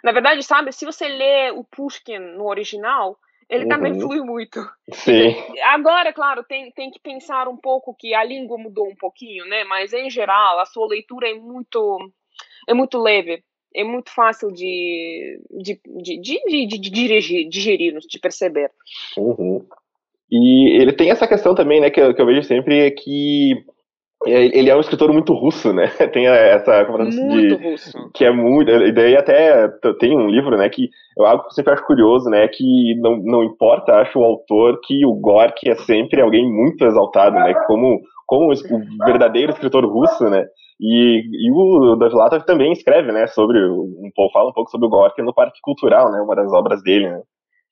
Na 0.03 0.11
verdade, 0.11 0.43
sabe, 0.43 0.71
se 0.71 0.85
você 0.85 1.07
lê 1.07 1.51
o 1.51 1.63
Pushkin 1.63 2.19
no 2.19 2.47
original, 2.47 3.17
ele 3.49 3.63
uhum. 3.63 3.69
também 3.69 3.99
flui 3.99 4.21
muito. 4.21 4.59
Sim. 4.93 5.35
Agora, 5.65 6.13
claro, 6.13 6.43
tem, 6.43 6.71
tem 6.71 6.91
que 6.91 6.99
pensar 6.99 7.47
um 7.47 7.57
pouco 7.57 7.95
que 7.97 8.13
a 8.13 8.23
língua 8.23 8.57
mudou 8.57 8.87
um 8.87 8.95
pouquinho, 8.95 9.45
né? 9.45 9.63
Mas 9.63 9.91
em 9.91 10.09
geral, 10.09 10.59
a 10.59 10.65
sua 10.65 10.87
leitura 10.87 11.27
é 11.27 11.33
muito 11.33 11.97
é 12.67 12.73
muito 12.73 12.99
leve 12.99 13.43
é 13.75 13.83
muito 13.83 14.09
fácil 14.11 14.51
de, 14.51 15.39
de, 15.51 15.79
de, 15.85 16.21
de, 16.21 16.67
de, 16.67 16.79
de 16.79 16.89
dirigir, 16.89 17.49
digerir, 17.49 17.97
de 17.99 18.19
perceber. 18.19 18.71
Uhum. 19.17 19.63
E 20.31 20.81
ele 20.81 20.93
tem 20.93 21.09
essa 21.09 21.27
questão 21.27 21.55
também, 21.55 21.81
né, 21.81 21.89
que 21.89 21.99
eu, 21.99 22.13
que 22.13 22.21
eu 22.21 22.25
vejo 22.25 22.43
sempre, 22.43 22.79
é 22.79 22.91
que 22.91 23.53
ele 24.25 24.69
é 24.69 24.75
um 24.75 24.81
escritor 24.81 25.13
muito 25.13 25.33
russo, 25.33 25.71
né? 25.71 25.87
Tem 26.11 26.27
essa 26.27 26.83
muito 26.83 27.57
de, 27.57 27.69
russo. 27.69 28.11
que 28.13 28.25
é 28.25 28.31
muito, 28.31 28.69
e 28.69 28.91
daí 28.91 29.15
até 29.15 29.69
tem 29.97 30.13
um 30.17 30.27
livro, 30.27 30.57
né, 30.57 30.67
que 30.67 30.89
eu 31.17 31.25
algo 31.25 31.43
que 31.43 31.47
eu 31.47 31.53
sempre 31.53 31.71
acho 31.71 31.85
curioso, 31.85 32.29
né, 32.29 32.45
que 32.49 32.95
não, 32.99 33.15
não 33.15 33.43
importa, 33.45 33.93
acho 33.93 34.19
o 34.19 34.23
autor 34.25 34.81
que 34.83 35.05
o 35.05 35.13
Gorky 35.13 35.69
é 35.69 35.75
sempre 35.75 36.21
alguém 36.21 36.45
muito 36.45 36.83
exaltado, 36.83 37.37
né? 37.37 37.53
Como 37.65 38.01
como 38.29 38.51
o 38.53 39.05
verdadeiro 39.05 39.51
escritor 39.51 39.83
russo, 39.85 40.29
né? 40.29 40.45
E, 40.79 41.47
e 41.47 41.51
o 41.51 41.95
Dovlatov 41.95 42.45
também 42.45 42.71
escreve, 42.71 43.11
né, 43.11 43.27
sobre 43.27 43.59
um 43.59 44.09
pouco, 44.15 44.33
fala 44.33 44.49
um 44.49 44.53
pouco 44.53 44.71
sobre 44.71 44.87
o 44.87 44.89
Gorky 44.89 45.21
no 45.21 45.33
Parque 45.33 45.59
Cultural, 45.61 46.11
né, 46.11 46.21
uma 46.21 46.35
das 46.35 46.51
obras 46.53 46.81
dele, 46.81 47.09
né? 47.09 47.21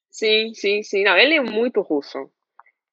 Sim, 0.09 0.53
sim, 0.53 0.83
sim. 0.83 1.03
Não, 1.03 1.15
ele 1.17 1.35
é 1.35 1.41
muito 1.41 1.81
russo. 1.81 2.17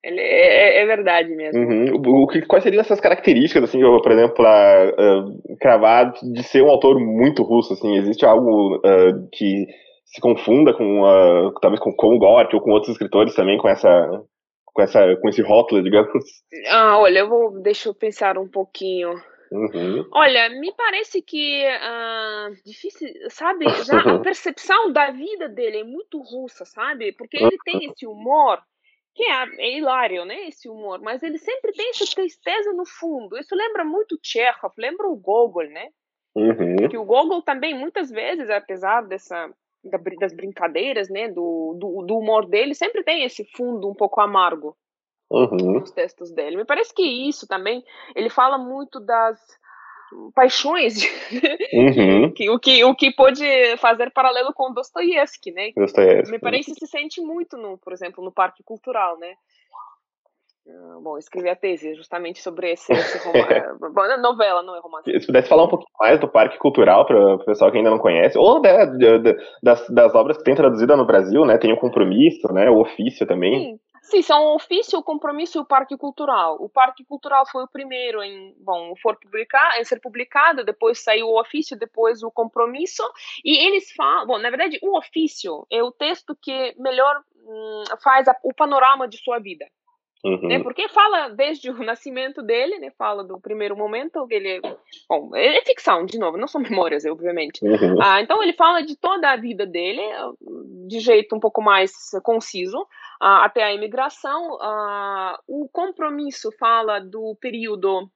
Ele 0.04 0.20
é, 0.20 0.78
é, 0.78 0.82
é 0.82 0.86
verdade 0.86 1.34
mesmo. 1.34 1.58
Uhum. 1.58 2.22
O 2.22 2.26
que, 2.26 2.42
quais 2.42 2.62
seriam 2.62 2.82
essas 2.82 3.00
características, 3.00 3.64
assim, 3.64 3.80
por 3.80 4.12
exemplo, 4.12 4.44
uh, 4.44 5.56
cravar 5.58 6.12
de 6.12 6.42
ser 6.42 6.62
um 6.62 6.68
autor 6.68 7.00
muito 7.00 7.42
russo, 7.42 7.72
assim, 7.72 7.96
existe 7.96 8.26
algo 8.26 8.76
uh, 8.76 9.28
que 9.32 9.66
se 10.04 10.20
confunda 10.20 10.74
com 10.74 11.02
uh, 11.02 11.52
talvez 11.60 11.80
com, 11.80 11.90
com 11.92 12.14
o 12.14 12.18
Gork 12.18 12.54
ou 12.54 12.60
com 12.60 12.70
outros 12.70 12.92
escritores 12.92 13.34
também 13.34 13.56
com 13.56 13.68
essa 13.68 14.22
com 14.66 14.82
essa 14.82 15.16
com 15.16 15.28
esse 15.28 15.40
rótulo, 15.40 15.82
digamos. 15.82 16.24
Ah, 16.70 16.98
olha, 16.98 17.20
eu 17.20 17.28
vou 17.28 17.62
deixa 17.62 17.88
eu 17.88 17.94
pensar 17.94 18.36
um 18.36 18.48
pouquinho. 18.48 19.14
Uhum. 19.54 20.08
Olha, 20.10 20.48
me 20.48 20.72
parece 20.74 21.22
que 21.22 21.64
uh, 21.64 22.54
difícil, 22.66 23.08
sabe? 23.30 23.64
Já 23.86 24.00
a 24.00 24.18
percepção 24.18 24.92
da 24.92 25.12
vida 25.12 25.48
dele 25.48 25.78
é 25.78 25.84
muito 25.84 26.20
russa, 26.20 26.64
sabe? 26.64 27.12
Porque 27.12 27.36
ele 27.36 27.56
tem 27.64 27.84
esse 27.86 28.04
humor 28.04 28.60
que 29.14 29.22
é, 29.22 29.44
é, 29.58 29.78
hilário, 29.78 30.24
né? 30.24 30.48
Esse 30.48 30.68
humor, 30.68 31.00
mas 31.00 31.22
ele 31.22 31.38
sempre 31.38 31.70
tem 31.72 31.90
essa 31.90 32.04
tristeza 32.04 32.72
no 32.72 32.84
fundo. 32.84 33.38
Isso 33.38 33.54
lembra 33.54 33.84
muito 33.84 34.18
Chekhov, 34.20 34.74
lembra 34.76 35.06
o 35.06 35.14
Gogol, 35.14 35.68
né? 35.68 35.88
Uhum. 36.34 36.88
Que 36.90 36.98
o 36.98 37.04
Gogol 37.04 37.40
também 37.40 37.78
muitas 37.78 38.10
vezes, 38.10 38.50
apesar 38.50 39.02
dessa 39.02 39.48
das 40.18 40.32
brincadeiras, 40.32 41.10
né, 41.10 41.28
do, 41.28 41.76
do, 41.78 42.06
do 42.06 42.16
humor 42.16 42.48
dele, 42.48 42.74
sempre 42.74 43.04
tem 43.04 43.22
esse 43.22 43.44
fundo 43.54 43.86
um 43.86 43.94
pouco 43.94 44.18
amargo 44.18 44.74
uhum. 45.34 45.80
nos 45.80 45.90
textos 45.90 46.30
dele. 46.30 46.56
Me 46.56 46.64
parece 46.64 46.94
que 46.94 47.02
isso 47.02 47.46
também, 47.46 47.84
ele 48.14 48.30
fala 48.30 48.58
muito 48.58 49.00
das 49.00 49.38
paixões, 50.34 50.94
uhum. 51.72 52.32
que, 52.32 52.48
o, 52.50 52.58
que, 52.58 52.84
o 52.84 52.94
que 52.94 53.12
pode 53.12 53.44
fazer 53.78 54.12
paralelo 54.12 54.52
com 54.52 54.72
Dostoiévski, 54.72 55.50
né? 55.52 55.70
Dostoiévski. 55.76 56.30
Me 56.30 56.38
parece 56.38 56.72
que 56.72 56.80
se 56.80 56.86
sente 56.86 57.20
muito, 57.20 57.56
no, 57.56 57.78
por 57.78 57.92
exemplo, 57.92 58.22
no 58.22 58.32
Parque 58.32 58.62
Cultural, 58.62 59.18
né? 59.18 59.34
Ah, 60.66 60.98
bom, 61.02 61.18
escrevi 61.18 61.50
a 61.50 61.56
tese 61.56 61.94
justamente 61.94 62.40
sobre 62.40 62.72
esse, 62.72 62.90
esse 62.90 63.18
romance. 63.18 64.16
novela, 64.22 64.62
não 64.62 64.74
é 64.74 64.80
romance. 64.80 65.20
Se 65.20 65.26
pudesse 65.26 65.48
falar 65.48 65.64
um 65.64 65.68
pouquinho 65.68 65.90
mais 66.00 66.18
do 66.18 66.28
Parque 66.28 66.58
Cultural 66.58 67.04
para 67.04 67.34
o 67.34 67.44
pessoal 67.44 67.70
que 67.70 67.76
ainda 67.76 67.90
não 67.90 67.98
conhece, 67.98 68.38
ou 68.38 68.62
da, 68.62 68.86
da, 68.86 69.34
das, 69.62 69.88
das 69.90 70.14
obras 70.14 70.38
que 70.38 70.44
tem 70.44 70.54
traduzida 70.54 70.96
no 70.96 71.06
Brasil, 71.06 71.44
né? 71.44 71.58
Tem 71.58 71.72
o 71.72 71.78
Compromisso, 71.78 72.50
né? 72.52 72.70
O 72.70 72.80
Ofício 72.80 73.26
também. 73.26 73.72
Sim. 73.72 73.78
Sim, 74.04 74.20
são 74.20 74.44
o 74.44 74.54
ofício, 74.56 74.98
o 74.98 75.02
compromisso 75.02 75.56
e 75.56 75.60
o 75.60 75.64
Parque 75.64 75.96
Cultural. 75.96 76.58
O 76.60 76.68
Parque 76.68 77.02
Cultural 77.04 77.46
foi 77.46 77.64
o 77.64 77.68
primeiro 77.68 78.22
em, 78.22 78.54
bom, 78.58 78.94
for 78.96 79.18
publicar, 79.18 79.80
em 79.80 79.84
ser 79.84 79.98
publicado, 79.98 80.62
depois 80.62 81.02
saiu 81.02 81.26
o 81.26 81.40
ofício, 81.40 81.74
depois 81.74 82.22
o 82.22 82.30
compromisso, 82.30 83.02
e 83.42 83.66
eles 83.66 83.90
falam, 83.92 84.26
bom, 84.26 84.38
na 84.38 84.50
verdade, 84.50 84.78
o 84.82 84.98
ofício 84.98 85.66
é 85.70 85.82
o 85.82 85.90
texto 85.90 86.36
que 86.40 86.74
melhor 86.78 87.22
hum, 87.34 87.84
faz 88.02 88.28
a, 88.28 88.36
o 88.42 88.52
panorama 88.52 89.08
de 89.08 89.16
sua 89.16 89.38
vida. 89.38 89.64
Uhum. 90.24 90.48
Né? 90.48 90.58
Porque 90.58 90.88
fala 90.88 91.28
desde 91.28 91.70
o 91.70 91.76
nascimento 91.84 92.42
dele, 92.42 92.78
né? 92.78 92.90
Fala 92.96 93.22
do 93.22 93.38
primeiro 93.38 93.76
momento, 93.76 94.26
ele 94.30 94.60
bom, 95.08 95.30
é 95.36 95.60
ficção, 95.62 96.06
de 96.06 96.18
novo, 96.18 96.38
não 96.38 96.48
são 96.48 96.60
memórias, 96.62 97.04
obviamente. 97.04 97.64
Uhum. 97.64 98.00
Ah, 98.02 98.20
então 98.22 98.42
ele 98.42 98.54
fala 98.54 98.82
de 98.82 98.96
toda 98.96 99.30
a 99.30 99.36
vida 99.36 99.66
dele 99.66 100.02
de 100.86 101.00
jeito 101.00 101.34
um 101.36 101.40
pouco 101.40 101.62
mais 101.62 101.92
conciso, 102.22 102.86
ah, 103.20 103.44
até 103.44 103.62
a 103.62 103.74
imigração. 103.74 104.58
Ah, 104.60 105.38
o 105.46 105.68
compromisso 105.70 106.50
fala 106.58 106.98
do 106.98 107.36
período 107.40 108.08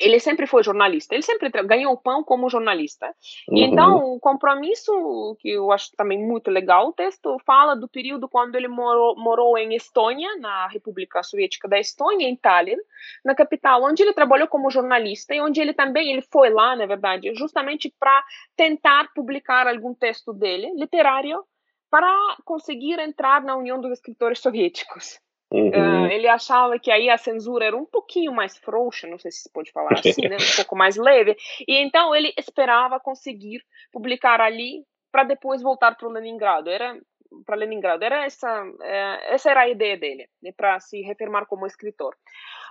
ele 0.00 0.18
sempre 0.18 0.46
foi 0.46 0.62
jornalista, 0.62 1.14
ele 1.14 1.22
sempre 1.22 1.50
ganhou 1.64 1.96
pão 1.96 2.24
como 2.24 2.48
jornalista. 2.48 3.06
Uhum. 3.48 3.58
E 3.58 3.62
então, 3.62 4.14
o 4.14 4.20
compromisso, 4.20 5.36
que 5.40 5.50
eu 5.50 5.70
acho 5.70 5.90
também 5.96 6.18
muito 6.18 6.50
legal, 6.50 6.88
o 6.88 6.92
texto 6.92 7.36
fala 7.44 7.74
do 7.74 7.88
período 7.88 8.28
quando 8.28 8.56
ele 8.56 8.68
morou, 8.68 9.16
morou 9.16 9.58
em 9.58 9.74
Estônia, 9.74 10.36
na 10.38 10.66
República 10.68 11.22
Soviética 11.22 11.68
da 11.68 11.78
Estônia, 11.78 12.28
em 12.28 12.36
Tallinn, 12.36 12.78
na 13.24 13.34
capital, 13.34 13.82
onde 13.84 14.02
ele 14.02 14.12
trabalhou 14.12 14.48
como 14.48 14.70
jornalista 14.70 15.34
e 15.34 15.40
onde 15.40 15.60
ele 15.60 15.74
também 15.74 16.12
ele 16.12 16.22
foi 16.22 16.50
lá, 16.50 16.74
na 16.74 16.86
verdade, 16.86 17.34
justamente 17.34 17.94
para 17.98 18.24
tentar 18.56 19.12
publicar 19.14 19.66
algum 19.66 19.94
texto 19.94 20.32
dele, 20.32 20.72
literário, 20.74 21.44
para 21.90 22.10
conseguir 22.44 22.98
entrar 22.98 23.42
na 23.42 23.54
União 23.54 23.78
dos 23.78 23.92
Escritores 23.92 24.38
Soviéticos. 24.38 25.20
Uhum. 25.52 26.04
Uh, 26.04 26.06
ele 26.06 26.26
achava 26.26 26.78
que 26.78 26.90
aí 26.90 27.10
a 27.10 27.18
censura 27.18 27.66
era 27.66 27.76
um 27.76 27.84
pouquinho 27.84 28.32
mais 28.32 28.56
frouxa, 28.56 29.06
não 29.06 29.18
sei 29.18 29.30
se 29.30 29.52
pode 29.52 29.70
falar 29.70 29.92
assim, 29.98 30.28
né? 30.28 30.36
um 30.36 30.56
pouco 30.56 30.74
mais 30.74 30.96
leve, 30.96 31.36
e 31.68 31.76
então 31.76 32.14
ele 32.14 32.32
esperava 32.38 32.98
conseguir 32.98 33.60
publicar 33.92 34.40
ali 34.40 34.84
para 35.10 35.24
depois 35.24 35.60
voltar 35.60 35.94
para 35.94 36.08
o 36.08 36.10
Leningrado. 36.10 36.70
Era 36.70 36.96
para 37.46 37.56
Leningrado. 37.56 38.04
Era 38.04 38.24
essa, 38.24 38.64
é, 38.82 39.34
essa 39.34 39.50
era 39.50 39.62
a 39.62 39.68
ideia 39.68 39.96
dele, 39.96 40.28
né, 40.42 40.52
para 40.56 40.78
se 40.80 41.00
reafirmar 41.02 41.46
como 41.46 41.66
escritor. 41.66 42.14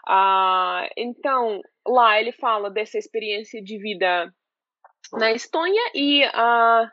Ah, 0.07 0.88
então, 0.97 1.61
lá 1.88 2.19
ele 2.19 2.31
fala 2.31 2.69
dessa 2.69 2.97
experiência 2.97 3.61
de 3.61 3.77
vida 3.77 4.33
na 5.13 5.31
Estônia 5.31 5.81
e 5.93 6.23
ah, 6.33 6.89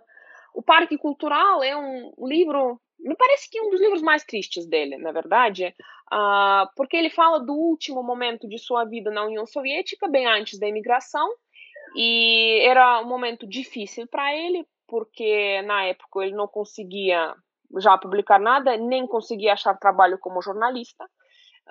o 0.54 0.62
Parque 0.62 0.96
Cultural 0.98 1.62
é 1.62 1.76
um 1.76 2.12
livro 2.26 2.80
me 2.98 3.14
parece 3.16 3.48
que 3.50 3.58
é 3.58 3.62
um 3.62 3.70
dos 3.70 3.80
livros 3.80 4.02
mais 4.02 4.24
tristes 4.24 4.66
dele, 4.66 4.96
na 4.98 5.12
verdade, 5.12 5.74
uh, 6.12 6.68
porque 6.76 6.96
ele 6.96 7.10
fala 7.10 7.38
do 7.38 7.54
último 7.54 8.02
momento 8.02 8.48
de 8.48 8.58
sua 8.58 8.84
vida 8.84 9.10
na 9.10 9.24
União 9.24 9.46
Soviética, 9.46 10.08
bem 10.08 10.26
antes 10.26 10.58
da 10.58 10.68
imigração, 10.68 11.28
e 11.96 12.60
era 12.66 13.00
um 13.00 13.06
momento 13.06 13.46
difícil 13.46 14.06
para 14.08 14.34
ele, 14.34 14.66
porque 14.86 15.62
na 15.62 15.84
época 15.84 16.24
ele 16.24 16.34
não 16.34 16.48
conseguia 16.48 17.34
já 17.78 17.96
publicar 17.98 18.40
nada, 18.40 18.76
nem 18.76 19.06
conseguia 19.06 19.52
achar 19.52 19.78
trabalho 19.78 20.18
como 20.18 20.42
jornalista. 20.42 21.04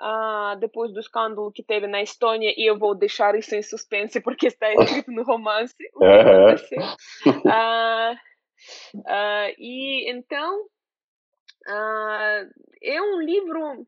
Uh, 0.00 0.56
depois 0.60 0.92
do 0.92 1.00
escândalo 1.00 1.50
que 1.50 1.60
teve 1.60 1.88
na 1.88 2.00
Estônia, 2.00 2.54
e 2.56 2.70
eu 2.70 2.78
vou 2.78 2.94
deixar 2.94 3.34
isso 3.34 3.56
em 3.56 3.62
suspense 3.62 4.20
porque 4.20 4.46
está 4.46 4.70
escrito 4.74 5.10
no 5.10 5.24
romance 5.24 5.74
o 5.92 5.98
que 5.98 6.04
aconteceu. 6.04 6.82
Uh, 7.26 8.14
uh, 8.94 9.54
e 9.58 10.08
então 10.08 10.68
Uh, 11.68 12.50
é 12.82 13.02
um 13.02 13.20
livro. 13.20 13.86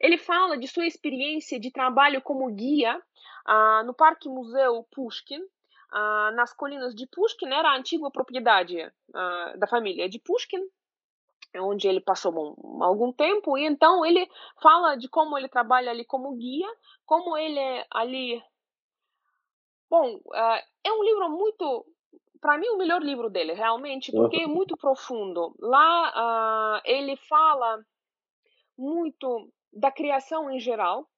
Ele 0.00 0.18
fala 0.18 0.58
de 0.58 0.66
sua 0.66 0.86
experiência 0.86 1.60
de 1.60 1.70
trabalho 1.70 2.20
como 2.20 2.50
guia 2.52 3.00
uh, 3.48 3.86
no 3.86 3.94
Parque 3.94 4.28
Museu 4.28 4.84
Pushkin, 4.90 5.40
uh, 5.40 6.34
nas 6.34 6.52
colinas 6.52 6.94
de 6.94 7.06
Pushkin, 7.06 7.46
era 7.46 7.70
a 7.70 7.76
antiga 7.76 8.10
propriedade 8.10 8.76
da 9.58 9.66
família 9.68 10.08
de 10.08 10.18
Pushkin, 10.18 10.66
onde 11.58 11.86
ele 11.86 12.00
passou 12.00 12.32
bom, 12.32 12.82
algum 12.82 13.12
tempo, 13.12 13.58
e 13.58 13.66
então 13.66 14.04
ele 14.04 14.26
fala 14.60 14.96
de 14.96 15.06
como 15.06 15.36
ele 15.36 15.48
trabalha 15.48 15.90
ali 15.90 16.02
como 16.04 16.34
guia, 16.34 16.66
como 17.04 17.36
ele 17.36 17.58
é 17.58 17.86
ali. 17.90 18.42
Bom, 19.90 20.18
é 20.82 20.92
um 20.92 21.04
livro 21.04 21.28
muito 21.28 21.86
para 22.42 22.58
mim, 22.58 22.68
o 22.70 22.76
melhor 22.76 23.00
livro 23.00 23.30
dele, 23.30 23.52
realmente, 23.52 24.10
porque 24.10 24.42
é 24.42 24.46
muito 24.48 24.76
profundo. 24.76 25.54
Lá 25.60 26.76
uh, 26.76 26.82
ele 26.84 27.16
fala 27.16 27.86
muito 28.76 29.48
da 29.72 29.92
criação 29.92 30.50
em 30.50 30.58
geral. 30.58 31.08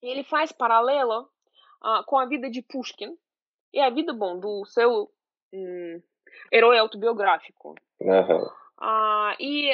Ele 0.00 0.22
faz 0.22 0.52
paralelo 0.52 1.22
uh, 1.22 2.04
com 2.06 2.16
a 2.16 2.26
vida 2.26 2.48
de 2.48 2.62
Pushkin 2.62 3.18
e 3.74 3.80
a 3.80 3.90
vida, 3.90 4.12
bom, 4.12 4.38
do 4.38 4.64
seu 4.66 5.10
um, 5.52 6.00
herói 6.52 6.78
autobiográfico. 6.78 7.74
Uhum. 8.00 8.48
E 9.40 9.72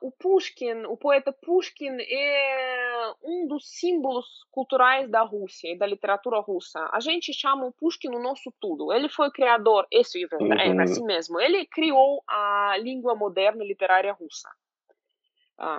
o 0.00 0.12
Pushkin, 0.12 0.84
o 0.86 0.96
poeta 0.96 1.32
Pushkin, 1.32 1.96
é 2.00 3.14
um 3.24 3.46
dos 3.48 3.68
símbolos 3.68 4.26
culturais 4.52 5.10
da 5.10 5.22
Rússia 5.22 5.72
e 5.72 5.78
da 5.78 5.86
literatura 5.86 6.38
russa. 6.40 6.88
A 6.92 7.00
gente 7.00 7.32
chama 7.32 7.66
o 7.66 7.72
Pushkin 7.72 8.14
o 8.14 8.22
nosso 8.22 8.52
tudo. 8.60 8.92
Ele 8.92 9.08
foi 9.08 9.28
o 9.28 9.32
criador, 9.32 9.86
esse 9.90 10.22
é, 10.22 10.36
uhum. 10.40 10.80
é 10.80 10.82
assim 10.82 11.04
mesmo. 11.04 11.40
Ele 11.40 11.66
criou 11.66 12.22
a 12.28 12.76
língua 12.78 13.16
moderna 13.16 13.64
literária 13.64 14.12
russa. 14.12 14.48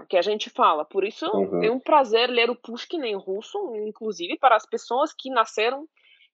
Que 0.10 0.18
a 0.18 0.22
gente 0.22 0.50
fala. 0.50 0.84
Por 0.84 1.06
isso 1.06 1.26
uhum. 1.26 1.64
é 1.64 1.72
um 1.72 1.80
prazer 1.80 2.30
ler 2.30 2.50
o 2.50 2.56
Pushkin 2.56 3.02
em 3.04 3.16
russo, 3.16 3.58
inclusive 3.76 4.38
para 4.38 4.56
as 4.56 4.66
pessoas 4.66 5.14
que 5.14 5.30
nasceram 5.30 5.88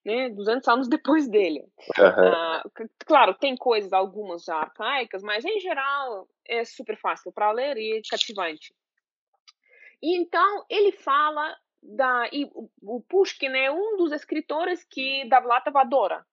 né, 0.06 0.30
200 0.30 0.68
anos 0.68 0.88
depois 0.88 1.28
dele. 1.28 1.66
Uhum. 1.98 2.86
Uh, 2.86 2.90
claro, 3.06 3.34
tem 3.34 3.56
coisas, 3.56 3.94
algumas 3.94 4.44
já 4.44 4.56
arcaicas, 4.56 5.24
mas 5.24 5.46
em 5.46 5.60
geral 5.60 6.28
é 6.48 6.64
super 6.66 6.98
fácil 6.98 7.32
para 7.32 7.52
ler 7.52 7.78
e 7.78 8.02
cativante. 8.10 8.74
E 10.02 10.18
então 10.18 10.66
ele 10.70 10.92
fala 10.92 11.56
da 11.82 12.30
e 12.32 12.50
o 12.82 13.02
Pushkin 13.02 13.56
é 13.56 13.72
um 13.72 13.98
dos 13.98 14.12
escritores 14.12 14.84
que 14.84 15.28
Davlatov 15.28 15.78
adora 15.78 16.26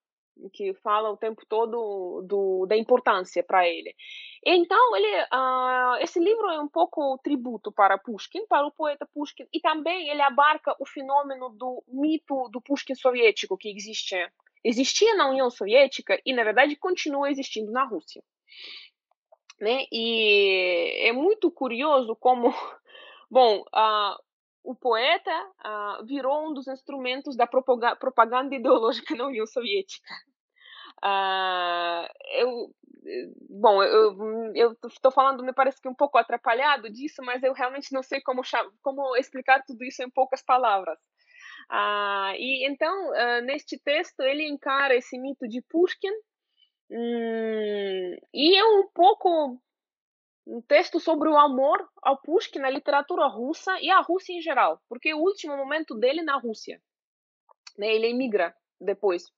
que 0.53 0.73
fala 0.75 1.09
o 1.09 1.17
tempo 1.17 1.45
todo 1.47 2.23
do, 2.27 2.65
da 2.65 2.75
importância 2.75 3.43
para 3.43 3.67
ele. 3.67 3.95
Então, 4.43 4.95
ele, 4.95 5.23
uh, 5.23 5.97
esse 6.01 6.19
livro 6.19 6.49
é 6.49 6.59
um 6.59 6.67
pouco 6.67 7.17
tributo 7.19 7.71
para 7.71 7.97
Pushkin, 7.97 8.45
para 8.47 8.65
o 8.65 8.71
poeta 8.71 9.07
Pushkin, 9.13 9.47
e 9.53 9.59
também 9.59 10.09
ele 10.09 10.21
abarca 10.21 10.75
o 10.79 10.85
fenômeno 10.85 11.49
do 11.49 11.83
mito 11.87 12.49
do 12.49 12.59
Pushkin 12.59 12.95
soviético 12.95 13.55
que 13.55 13.69
existe, 13.69 14.15
existia 14.63 15.15
na 15.15 15.29
União 15.29 15.49
Soviética 15.51 16.19
e, 16.25 16.33
na 16.33 16.43
verdade, 16.43 16.75
continua 16.75 17.29
existindo 17.29 17.71
na 17.71 17.83
Rússia. 17.83 18.23
Né? 19.59 19.85
E 19.91 21.07
é 21.07 21.11
muito 21.11 21.51
curioso 21.51 22.15
como, 22.15 22.49
bom, 23.29 23.59
uh, 23.59 24.17
o 24.63 24.73
poeta 24.73 25.49
uh, 25.65 26.05
virou 26.05 26.49
um 26.49 26.53
dos 26.53 26.67
instrumentos 26.67 27.35
da 27.35 27.45
propaganda 27.45 28.55
ideológica 28.55 29.13
na 29.15 29.27
União 29.27 29.45
Soviética. 29.45 30.13
Uh, 31.03 32.07
eu, 32.33 32.75
bom, 33.49 33.81
eu 34.55 34.75
estou 34.87 35.11
falando, 35.11 35.43
me 35.43 35.53
parece 35.53 35.81
que 35.81 35.87
um 35.87 35.95
pouco 35.95 36.17
atrapalhado 36.17 36.89
disso, 36.89 37.21
mas 37.23 37.43
eu 37.43 37.53
realmente 37.53 37.93
não 37.93 38.03
sei 38.03 38.21
como, 38.21 38.41
como 38.81 39.15
explicar 39.17 39.63
tudo 39.65 39.83
isso 39.83 40.01
em 40.03 40.09
poucas 40.09 40.41
palavras. 40.41 40.97
Uh, 41.69 42.35
e 42.37 42.67
então, 42.67 43.09
uh, 43.09 43.41
neste 43.43 43.77
texto, 43.79 44.21
ele 44.21 44.47
encara 44.47 44.95
esse 44.95 45.17
mito 45.17 45.47
de 45.47 45.61
Pushkin, 45.69 46.11
hum, 46.89 48.15
e 48.33 48.55
é 48.55 48.65
um 48.65 48.87
pouco 48.93 49.61
um 50.45 50.61
texto 50.61 50.99
sobre 50.99 51.29
o 51.29 51.37
amor 51.37 51.87
ao 52.01 52.21
Pushkin 52.21 52.59
na 52.59 52.69
literatura 52.69 53.27
russa 53.27 53.79
e 53.79 53.89
à 53.89 54.01
Rússia 54.01 54.33
em 54.33 54.41
geral, 54.41 54.81
porque 54.89 55.09
é 55.09 55.15
o 55.15 55.19
último 55.19 55.55
momento 55.55 55.95
dele 55.95 56.21
na 56.21 56.37
Rússia. 56.37 56.81
Né, 57.77 57.93
ele 57.93 58.07
emigra 58.07 58.53
depois. 58.79 59.31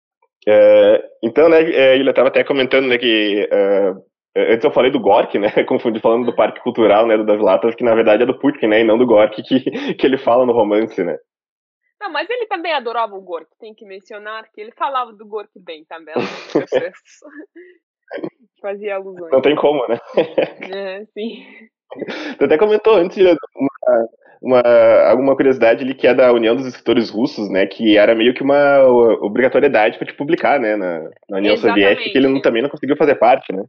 É, 0.48 1.10
então, 1.22 1.50
né, 1.50 1.62
é, 1.62 1.96
ele 1.96 2.10
estava 2.10 2.28
até 2.28 2.44
comentando 2.44 2.88
né, 2.88 2.98
que 2.98 3.48
uh, 3.52 4.04
antes 4.36 4.64
eu 4.64 4.72
falei 4.72 4.92
do 4.92 5.00
Gork, 5.00 5.38
né, 5.40 5.48
confundi 5.68 6.00
falando 6.00 6.26
do 6.26 6.36
Parque 6.36 6.62
Cultural, 6.62 7.08
né, 7.08 7.18
do 7.18 7.26
Das 7.26 7.40
Latas, 7.40 7.76
que 7.76 7.84
na 7.84 7.96
verdade 7.96 8.24
é 8.24 8.26
do 8.26 8.38
Pushkin, 8.38 8.68
né, 8.68 8.82
e 8.82 8.84
não 8.84 8.98
do 8.98 9.06
Gork 9.06 9.42
que, 9.42 9.60
que 9.96 10.06
ele 10.06 10.18
fala 10.18 10.46
no 10.46 10.54
romance, 10.54 11.02
né. 11.04 11.18
Não, 12.02 12.12
mas 12.12 12.30
ele 12.30 12.46
também 12.48 12.74
adorava 12.74 13.16
o 13.16 13.22
Gork, 13.22 13.48
tem 13.60 13.74
que 13.74 13.86
mencionar 13.86 14.44
que 14.54 14.60
ele 14.60 14.74
falava 14.74 15.14
do 15.14 15.26
Gork 15.26 15.52
bem 15.56 15.86
também 15.86 16.14
textos. 16.70 17.20
Fazia 18.62 18.96
alusões. 18.96 19.32
Não 19.32 19.42
tem 19.42 19.56
como, 19.56 19.88
né? 19.88 19.98
É, 20.74 21.06
sim. 21.06 21.46
Você 22.38 22.44
até 22.44 22.58
comentou 22.58 22.96
antes 22.96 23.18
uma, 23.56 24.08
uma, 24.42 25.10
alguma 25.10 25.36
curiosidade 25.36 25.84
ali 25.84 25.94
que 25.94 26.08
é 26.08 26.14
da 26.14 26.32
União 26.32 26.56
dos 26.56 26.66
Escritores 26.66 27.10
Russos, 27.10 27.50
né? 27.50 27.66
Que 27.66 27.98
era 27.98 28.14
meio 28.14 28.34
que 28.34 28.44
uma 28.44 28.82
obrigatoriedade 29.22 29.98
para 29.98 30.08
te 30.08 30.14
publicar, 30.14 30.60
né? 30.60 30.76
Na, 30.76 31.00
na 31.30 31.38
União 31.38 31.54
Exatamente. 31.54 31.82
Soviética, 31.82 32.12
que 32.12 32.18
ele 32.18 32.28
não, 32.28 32.42
também 32.42 32.62
não 32.62 32.70
conseguiu 32.70 32.98
fazer 32.98 33.16
parte, 33.16 33.54
né? 33.54 33.64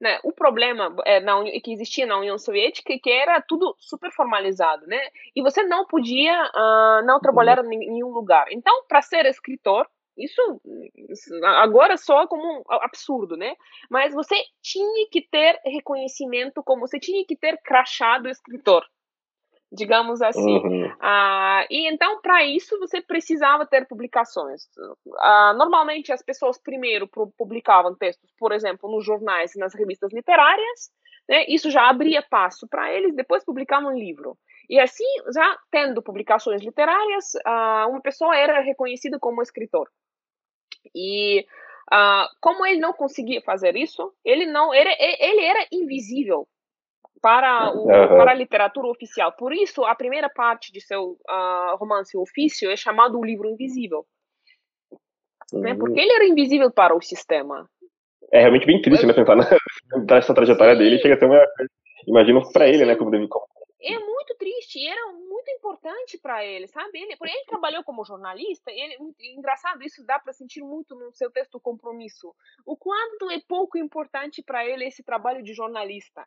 Né, 0.00 0.18
o 0.24 0.32
problema 0.32 0.94
é, 1.06 1.20
na, 1.20 1.42
que 1.62 1.72
existia 1.72 2.04
na 2.04 2.18
União 2.18 2.36
Soviética 2.36 2.92
é 2.92 2.98
que 2.98 3.10
era 3.10 3.40
tudo 3.40 3.74
super 3.78 4.10
formalizado, 4.10 4.86
né? 4.86 5.00
E 5.34 5.40
você 5.40 5.62
não 5.62 5.86
podia 5.86 6.32
uh, 6.32 7.06
não 7.06 7.20
trabalhar 7.20 7.64
em 7.64 7.78
nenhum 7.78 8.08
lugar. 8.08 8.46
Então, 8.50 8.84
para 8.88 9.00
ser 9.00 9.24
escritor, 9.24 9.86
isso, 10.16 10.40
agora 11.42 11.96
só 11.96 12.26
como 12.26 12.60
um 12.60 12.62
absurdo, 12.68 13.36
né? 13.36 13.54
Mas 13.90 14.14
você 14.14 14.36
tinha 14.62 15.08
que 15.10 15.22
ter 15.22 15.60
reconhecimento, 15.64 16.62
como 16.62 16.86
você 16.86 16.98
tinha 16.98 17.24
que 17.26 17.36
ter 17.36 17.60
crachado 17.62 18.28
escritor, 18.28 18.84
digamos 19.72 20.22
assim. 20.22 20.56
Uhum. 20.58 20.96
Ah, 21.00 21.66
e 21.68 21.88
então, 21.88 22.20
para 22.20 22.44
isso, 22.44 22.78
você 22.78 23.00
precisava 23.00 23.66
ter 23.66 23.86
publicações. 23.86 24.62
Ah, 25.18 25.54
normalmente, 25.56 26.12
as 26.12 26.22
pessoas 26.22 26.58
primeiro 26.58 27.08
publicavam 27.36 27.94
textos, 27.94 28.30
por 28.38 28.52
exemplo, 28.52 28.90
nos 28.90 29.04
jornais 29.04 29.54
e 29.54 29.58
nas 29.58 29.74
revistas 29.74 30.12
literárias. 30.12 30.92
Né? 31.28 31.46
Isso 31.48 31.70
já 31.70 31.88
abria 31.88 32.22
passo 32.22 32.68
para 32.68 32.92
eles, 32.92 33.14
depois 33.14 33.44
publicavam 33.44 33.92
um 33.92 33.98
livro. 33.98 34.36
E 34.68 34.78
assim, 34.78 35.04
já 35.34 35.58
tendo 35.70 36.02
publicações 36.02 36.62
literárias, 36.62 37.32
ah, 37.44 37.86
uma 37.88 38.00
pessoa 38.00 38.36
era 38.36 38.60
reconhecida 38.60 39.18
como 39.18 39.42
escritor. 39.42 39.88
E 40.94 41.46
uh, 41.92 42.28
como 42.40 42.66
ele 42.66 42.78
não 42.78 42.92
conseguia 42.92 43.40
fazer 43.42 43.76
isso, 43.76 44.12
ele 44.24 44.46
não 44.46 44.72
era, 44.72 44.90
ele 44.98 45.44
era 45.44 45.66
invisível 45.72 46.46
para, 47.24 47.72
o, 47.72 47.86
uhum. 47.86 47.86
para 48.18 48.32
a 48.32 48.34
literatura 48.34 48.88
oficial. 48.88 49.32
Por 49.32 49.54
isso, 49.54 49.84
a 49.84 49.94
primeira 49.94 50.28
parte 50.28 50.70
de 50.70 50.80
seu 50.80 51.12
uh, 51.12 51.76
romance 51.78 52.16
Ofício 52.18 52.70
é 52.70 52.76
chamado 52.76 53.18
o 53.18 53.24
livro 53.24 53.48
invisível. 53.48 54.04
Uhum. 55.52 55.60
Né? 55.60 55.74
Porque 55.74 56.00
ele 56.00 56.12
era 56.12 56.26
invisível 56.26 56.70
para 56.70 56.94
o 56.94 57.00
sistema. 57.00 57.68
É 58.32 58.40
realmente 58.40 58.66
bem 58.66 58.80
triste, 58.82 59.06
né? 59.06 59.12
Pensar 59.12 59.36
nessa 59.36 60.34
trajetória 60.34 60.74
Sim. 60.74 60.78
dele. 60.78 60.98
Chega 60.98 61.14
a 61.14 61.18
ser 61.18 61.26
uma. 61.26 61.40
Imagino 62.06 62.42
para 62.52 62.68
ele, 62.68 62.84
né? 62.84 62.96
Como 62.96 63.10
deve, 63.10 63.28
como 63.28 63.46
é 63.84 63.98
muito 63.98 64.34
triste 64.36 64.78
e 64.78 64.88
era 64.88 65.12
muito 65.12 65.50
importante 65.50 66.18
para 66.18 66.44
ele, 66.44 66.66
sabe? 66.66 66.98
Ele, 66.98 67.16
ele 67.20 67.44
trabalhou 67.46 67.84
como 67.84 68.04
jornalista, 68.04 68.70
ele, 68.70 68.96
engraçado, 69.20 69.82
isso 69.82 70.04
dá 70.06 70.18
para 70.18 70.32
sentir 70.32 70.62
muito 70.62 70.94
no 70.94 71.12
seu 71.12 71.30
texto 71.30 71.60
compromisso. 71.60 72.34
O 72.64 72.76
quanto 72.76 73.30
é 73.30 73.40
pouco 73.46 73.76
importante 73.76 74.42
para 74.42 74.66
ele 74.66 74.86
esse 74.86 75.02
trabalho 75.02 75.42
de 75.42 75.52
jornalista. 75.52 76.26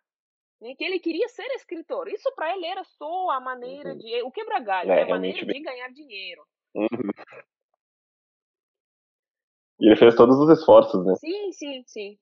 Né? 0.62 0.76
Que 0.76 0.84
ele 0.84 1.00
queria 1.00 1.28
ser 1.30 1.48
escritor. 1.56 2.08
Isso 2.08 2.32
para 2.36 2.56
ele 2.56 2.65
era 2.65 2.84
só 2.84 3.30
a 3.32 3.39
maneira 3.39 3.91
uhum. 3.91 3.98
de. 3.98 4.24
O 4.24 4.32
quebra-galho, 4.32 4.91
é, 4.91 5.04
a 5.04 5.08
maneira 5.08 5.46
bem... 5.46 5.62
de 5.62 5.63
ganhar 5.63 5.89
dinheiro. 5.89 6.43
Uhum. 6.76 6.88
E 9.80 9.88
ele 9.88 9.96
fez 9.96 10.15
todos 10.15 10.38
os 10.38 10.50
esforços, 10.58 11.06
né? 11.06 11.13
Sim, 11.15 11.52
sim, 11.52 11.84
sim. 11.86 12.20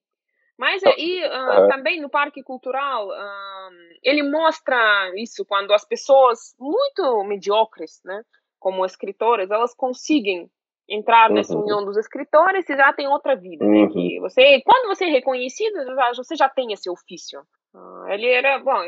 Mas 0.58 0.82
aí 0.84 1.22
uh, 1.22 1.62
uhum. 1.62 1.68
também 1.68 2.00
no 2.00 2.08
Parque 2.08 2.42
Cultural 2.42 3.08
uh, 3.08 3.72
ele 4.02 4.22
mostra 4.22 5.12
isso 5.16 5.44
quando 5.44 5.72
as 5.72 5.84
pessoas 5.84 6.54
muito 6.58 7.22
mediocres, 7.24 8.00
né, 8.04 8.22
como 8.58 8.84
escritores, 8.84 9.50
elas 9.50 9.74
conseguem 9.74 10.50
entrar 10.88 11.30
nessa 11.30 11.54
uhum. 11.54 11.62
união 11.62 11.84
dos 11.84 11.96
escritores 11.96 12.68
e 12.68 12.76
já 12.76 12.92
tem 12.92 13.06
outra 13.08 13.34
vida. 13.34 13.64
Né, 13.66 13.82
uhum. 13.82 13.94
Né, 13.94 14.20
você, 14.20 14.62
quando 14.62 14.86
você 14.86 15.04
é 15.04 15.10
reconhecido, 15.10 15.84
já, 15.94 16.12
você 16.14 16.36
já 16.36 16.48
tem 16.48 16.72
esse 16.72 16.88
ofício. 16.88 17.40
Uh, 17.74 18.08
ele 18.08 18.26
era 18.26 18.58
bom. 18.58 18.82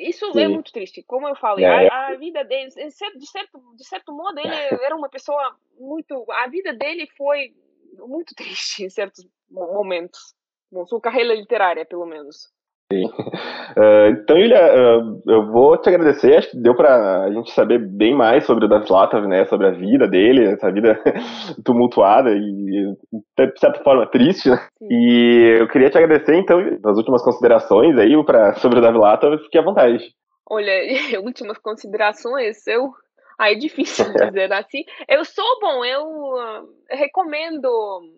Isso 0.00 0.26
é 0.26 0.32
Sim. 0.32 0.42
é 0.42 0.48
muito 0.48 0.70
triste. 0.70 1.02
Como 1.04 1.26
eu 1.26 1.34
falei, 1.34 1.64
é. 1.64 1.88
a, 1.88 2.08
a, 2.08 2.16
vida 2.16 2.44
dele, 2.44 2.68
de 2.68 2.90
certo, 2.90 3.58
de 3.74 3.84
certo 3.84 4.12
modo, 4.12 4.38
ele 4.38 4.54
era 4.84 4.94
uma 4.94 5.08
pessoa 5.08 5.56
muito. 5.78 6.26
A 6.30 6.46
vida 6.48 6.74
dele 6.74 7.08
foi 7.16 7.54
muito 7.98 8.34
triste 8.36 8.84
em 8.84 8.90
certos 8.90 9.26
momentos. 9.50 10.34
Bom, 10.74 10.84
sua 10.86 11.00
carreira 11.00 11.32
literária, 11.32 11.86
pelo 11.86 12.04
menos. 12.04 12.48
Sim. 12.92 13.06
Uh, 13.06 14.10
então, 14.18 14.36
Ilha, 14.36 14.58
uh, 14.58 15.22
eu 15.28 15.46
vou 15.52 15.78
te 15.78 15.88
agradecer. 15.88 16.36
Acho 16.36 16.50
que 16.50 16.56
deu 16.56 16.74
para 16.74 17.22
a 17.22 17.32
gente 17.32 17.52
saber 17.52 17.78
bem 17.78 18.12
mais 18.12 18.44
sobre 18.44 18.64
o 18.64 18.68
Davi 18.68 18.90
Latov, 18.90 19.24
né? 19.28 19.44
Sobre 19.44 19.68
a 19.68 19.70
vida 19.70 20.08
dele, 20.08 20.46
essa 20.46 20.72
vida 20.72 21.00
tumultuada 21.64 22.30
e, 22.32 22.96
de 23.12 23.60
certa 23.60 23.84
forma, 23.84 24.04
triste, 24.10 24.50
né? 24.50 24.66
E 24.82 25.58
eu 25.60 25.68
queria 25.68 25.90
te 25.90 25.96
agradecer, 25.96 26.34
então, 26.34 26.58
as 26.84 26.96
últimas 26.96 27.22
considerações 27.22 27.96
aí 27.96 28.12
pra, 28.24 28.54
sobre 28.56 28.80
o 28.80 28.82
Davi 28.82 28.98
Latov. 28.98 29.38
Fique 29.44 29.56
à 29.56 29.62
vontade. 29.62 30.12
Olha, 30.50 30.72
últimas 31.22 31.58
considerações, 31.58 32.66
eu 32.66 32.90
Aí 33.38 33.54
é 33.54 33.58
difícil 33.58 34.04
dizer 34.30 34.52
assim. 34.52 34.84
Eu 35.08 35.24
sou 35.24 35.60
bom, 35.60 35.84
eu 35.84 36.04
uh, 36.04 36.68
recomendo 36.90 37.68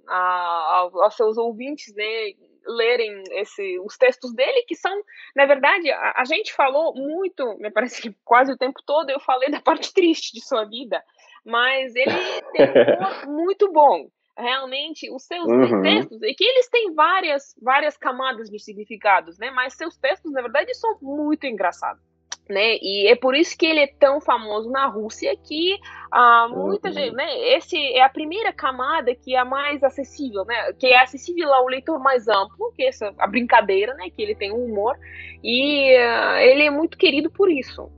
a, 0.08 0.88
aos 1.02 1.14
seus 1.14 1.36
ouvintes 1.36 1.94
né, 1.94 2.32
lerem 2.66 3.22
esse, 3.32 3.78
os 3.80 3.96
textos 3.96 4.34
dele, 4.34 4.64
que 4.66 4.74
são, 4.74 4.92
na 5.34 5.46
verdade, 5.46 5.90
a, 5.90 6.14
a, 6.16 6.24
gente 6.24 6.52
falou 6.52 6.94
muito, 6.94 7.56
me 7.58 7.70
parece 7.70 8.02
que 8.02 8.16
quase 8.24 8.52
o 8.52 8.58
tempo 8.58 8.80
todo 8.84 9.10
eu 9.10 9.20
falei 9.20 9.50
da 9.50 9.60
parte 9.62 9.92
triste 9.92 10.32
de 10.32 10.44
sua 10.44 10.64
vida, 10.64 11.02
mas 11.44 11.94
ele 11.94 12.42
tem 12.52 12.66
um 12.66 12.96
humor 12.96 13.26
muito 13.26 13.72
bom. 13.72 14.08
Realmente, 14.38 15.10
os 15.10 15.22
seus 15.22 15.46
uhum. 15.46 15.80
textos, 15.80 16.22
e 16.22 16.34
que 16.34 16.44
eles 16.44 16.68
têm 16.68 16.92
várias, 16.92 17.54
várias 17.62 17.96
camadas 17.96 18.50
de 18.50 18.58
significados, 18.58 19.38
né? 19.38 19.50
Mas 19.50 19.72
seus 19.72 19.96
textos, 19.96 20.30
na 20.30 20.42
verdade, 20.42 20.74
são 20.74 20.98
muito 21.00 21.46
engraçados 21.46 22.05
né? 22.48 22.76
E 22.80 23.08
é 23.08 23.16
por 23.16 23.34
isso 23.34 23.56
que 23.56 23.66
ele 23.66 23.80
é 23.80 23.86
tão 23.86 24.20
famoso 24.20 24.70
na 24.70 24.86
Rússia 24.86 25.36
que 25.36 25.76
ah, 26.10 26.48
muita 26.50 26.88
uhum. 26.88 26.94
gente, 26.94 27.14
né? 27.14 27.26
Esse 27.56 27.76
é 27.76 28.02
a 28.02 28.08
primeira 28.08 28.52
camada 28.52 29.14
que 29.14 29.34
é 29.34 29.38
a 29.38 29.44
mais 29.44 29.82
acessível, 29.82 30.44
né? 30.44 30.72
Que 30.78 30.88
é 30.88 31.02
acessível 31.02 31.52
ao 31.52 31.66
leitor 31.66 31.98
mais 31.98 32.28
amplo, 32.28 32.72
que 32.74 32.84
é 32.84 32.88
essa 32.88 33.12
a 33.18 33.26
brincadeira, 33.26 33.94
né? 33.94 34.10
Que 34.10 34.22
ele 34.22 34.34
tem 34.34 34.52
um 34.52 34.64
humor 34.64 34.96
e 35.42 35.96
uh, 35.96 36.38
ele 36.38 36.64
é 36.64 36.70
muito 36.70 36.96
querido 36.96 37.30
por 37.30 37.50
isso, 37.50 37.90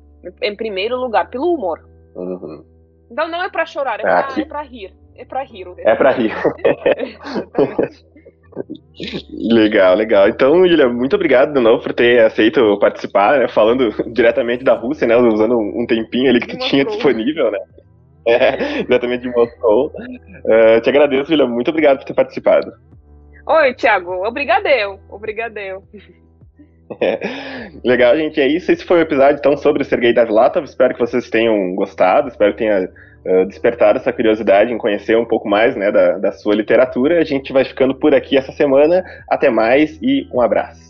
em 0.43 0.57
primeiro 0.57 0.97
lugar 0.97 1.29
pelo 1.31 1.55
humor. 1.55 1.87
Uhum. 2.15 2.65
Então 3.11 3.29
não 3.29 3.43
é 3.43 3.51
para 3.51 3.67
chorar, 3.67 4.01
é 4.01 4.03
para 4.03 4.29
é 4.29 4.35
rir, 4.67 4.95
é 5.15 5.25
para 5.25 5.43
rir. 5.43 5.75
É 5.79 5.95
para 5.95 6.11
rir. 6.11 6.33
Legal, 9.31 9.94
legal. 9.97 10.29
Então, 10.29 10.66
Julia, 10.66 10.88
muito 10.88 11.14
obrigado 11.16 11.53
de 11.53 11.61
novo 11.61 11.83
por 11.83 11.92
ter 11.92 12.21
aceito 12.21 12.79
participar, 12.79 13.38
né, 13.38 13.49
falando 13.49 13.90
diretamente 14.12 14.64
da 14.64 14.75
Rússia, 14.75 15.07
né, 15.07 15.16
usando 15.16 15.57
um 15.57 15.87
tempinho 15.87 16.31
ali 16.31 16.40
que 16.40 16.57
tu 16.57 16.59
tinha 16.59 16.85
disponível, 16.85 17.51
né? 17.51 17.59
É, 18.27 18.83
diretamente 18.85 19.23
de 19.23 19.31
Moscou. 19.31 19.87
Uh, 19.87 20.81
te 20.83 20.90
agradeço, 20.90 21.31
Julia, 21.31 21.47
muito 21.47 21.71
obrigado 21.71 21.99
por 21.99 22.05
ter 22.05 22.14
participado. 22.14 22.71
Oi, 23.47 23.75
Thiago, 23.75 24.27
obrigadeu, 24.27 25.01
obrigadeu. 25.09 25.83
Legal, 27.85 28.16
gente, 28.16 28.40
é 28.40 28.46
isso. 28.46 28.72
Esse 28.72 28.85
foi 28.85 28.98
o 28.98 29.03
episódio, 29.03 29.38
então, 29.38 29.57
sobre 29.57 29.83
o 29.83 29.85
Sergei 29.85 30.12
Davlatov. 30.12 30.64
Espero 30.64 30.94
que 30.94 31.01
vocês 31.01 31.29
tenham 31.29 31.74
gostado, 31.74 32.29
espero 32.29 32.53
que 32.53 32.59
tenha 32.59 32.88
uh, 33.24 33.46
despertar 33.46 33.96
essa 33.96 34.12
curiosidade 34.12 34.72
em 34.72 34.79
conhecer 34.79 35.16
um 35.16 35.24
pouco 35.24 35.48
mais 35.48 35.77
né, 35.77 35.92
da, 35.92 36.18
da 36.18 36.33
sua 36.33 36.55
literatura. 36.55 37.18
A 37.20 37.24
gente 37.24 37.53
vai 37.53 37.64
ficando 37.64 37.94
por 37.94 38.14
aqui 38.14 38.37
essa 38.37 38.53
semana. 38.53 39.05
Até 39.29 39.51
mais 39.51 39.98
e 40.03 40.27
um 40.33 40.40
abraço. 40.40 40.88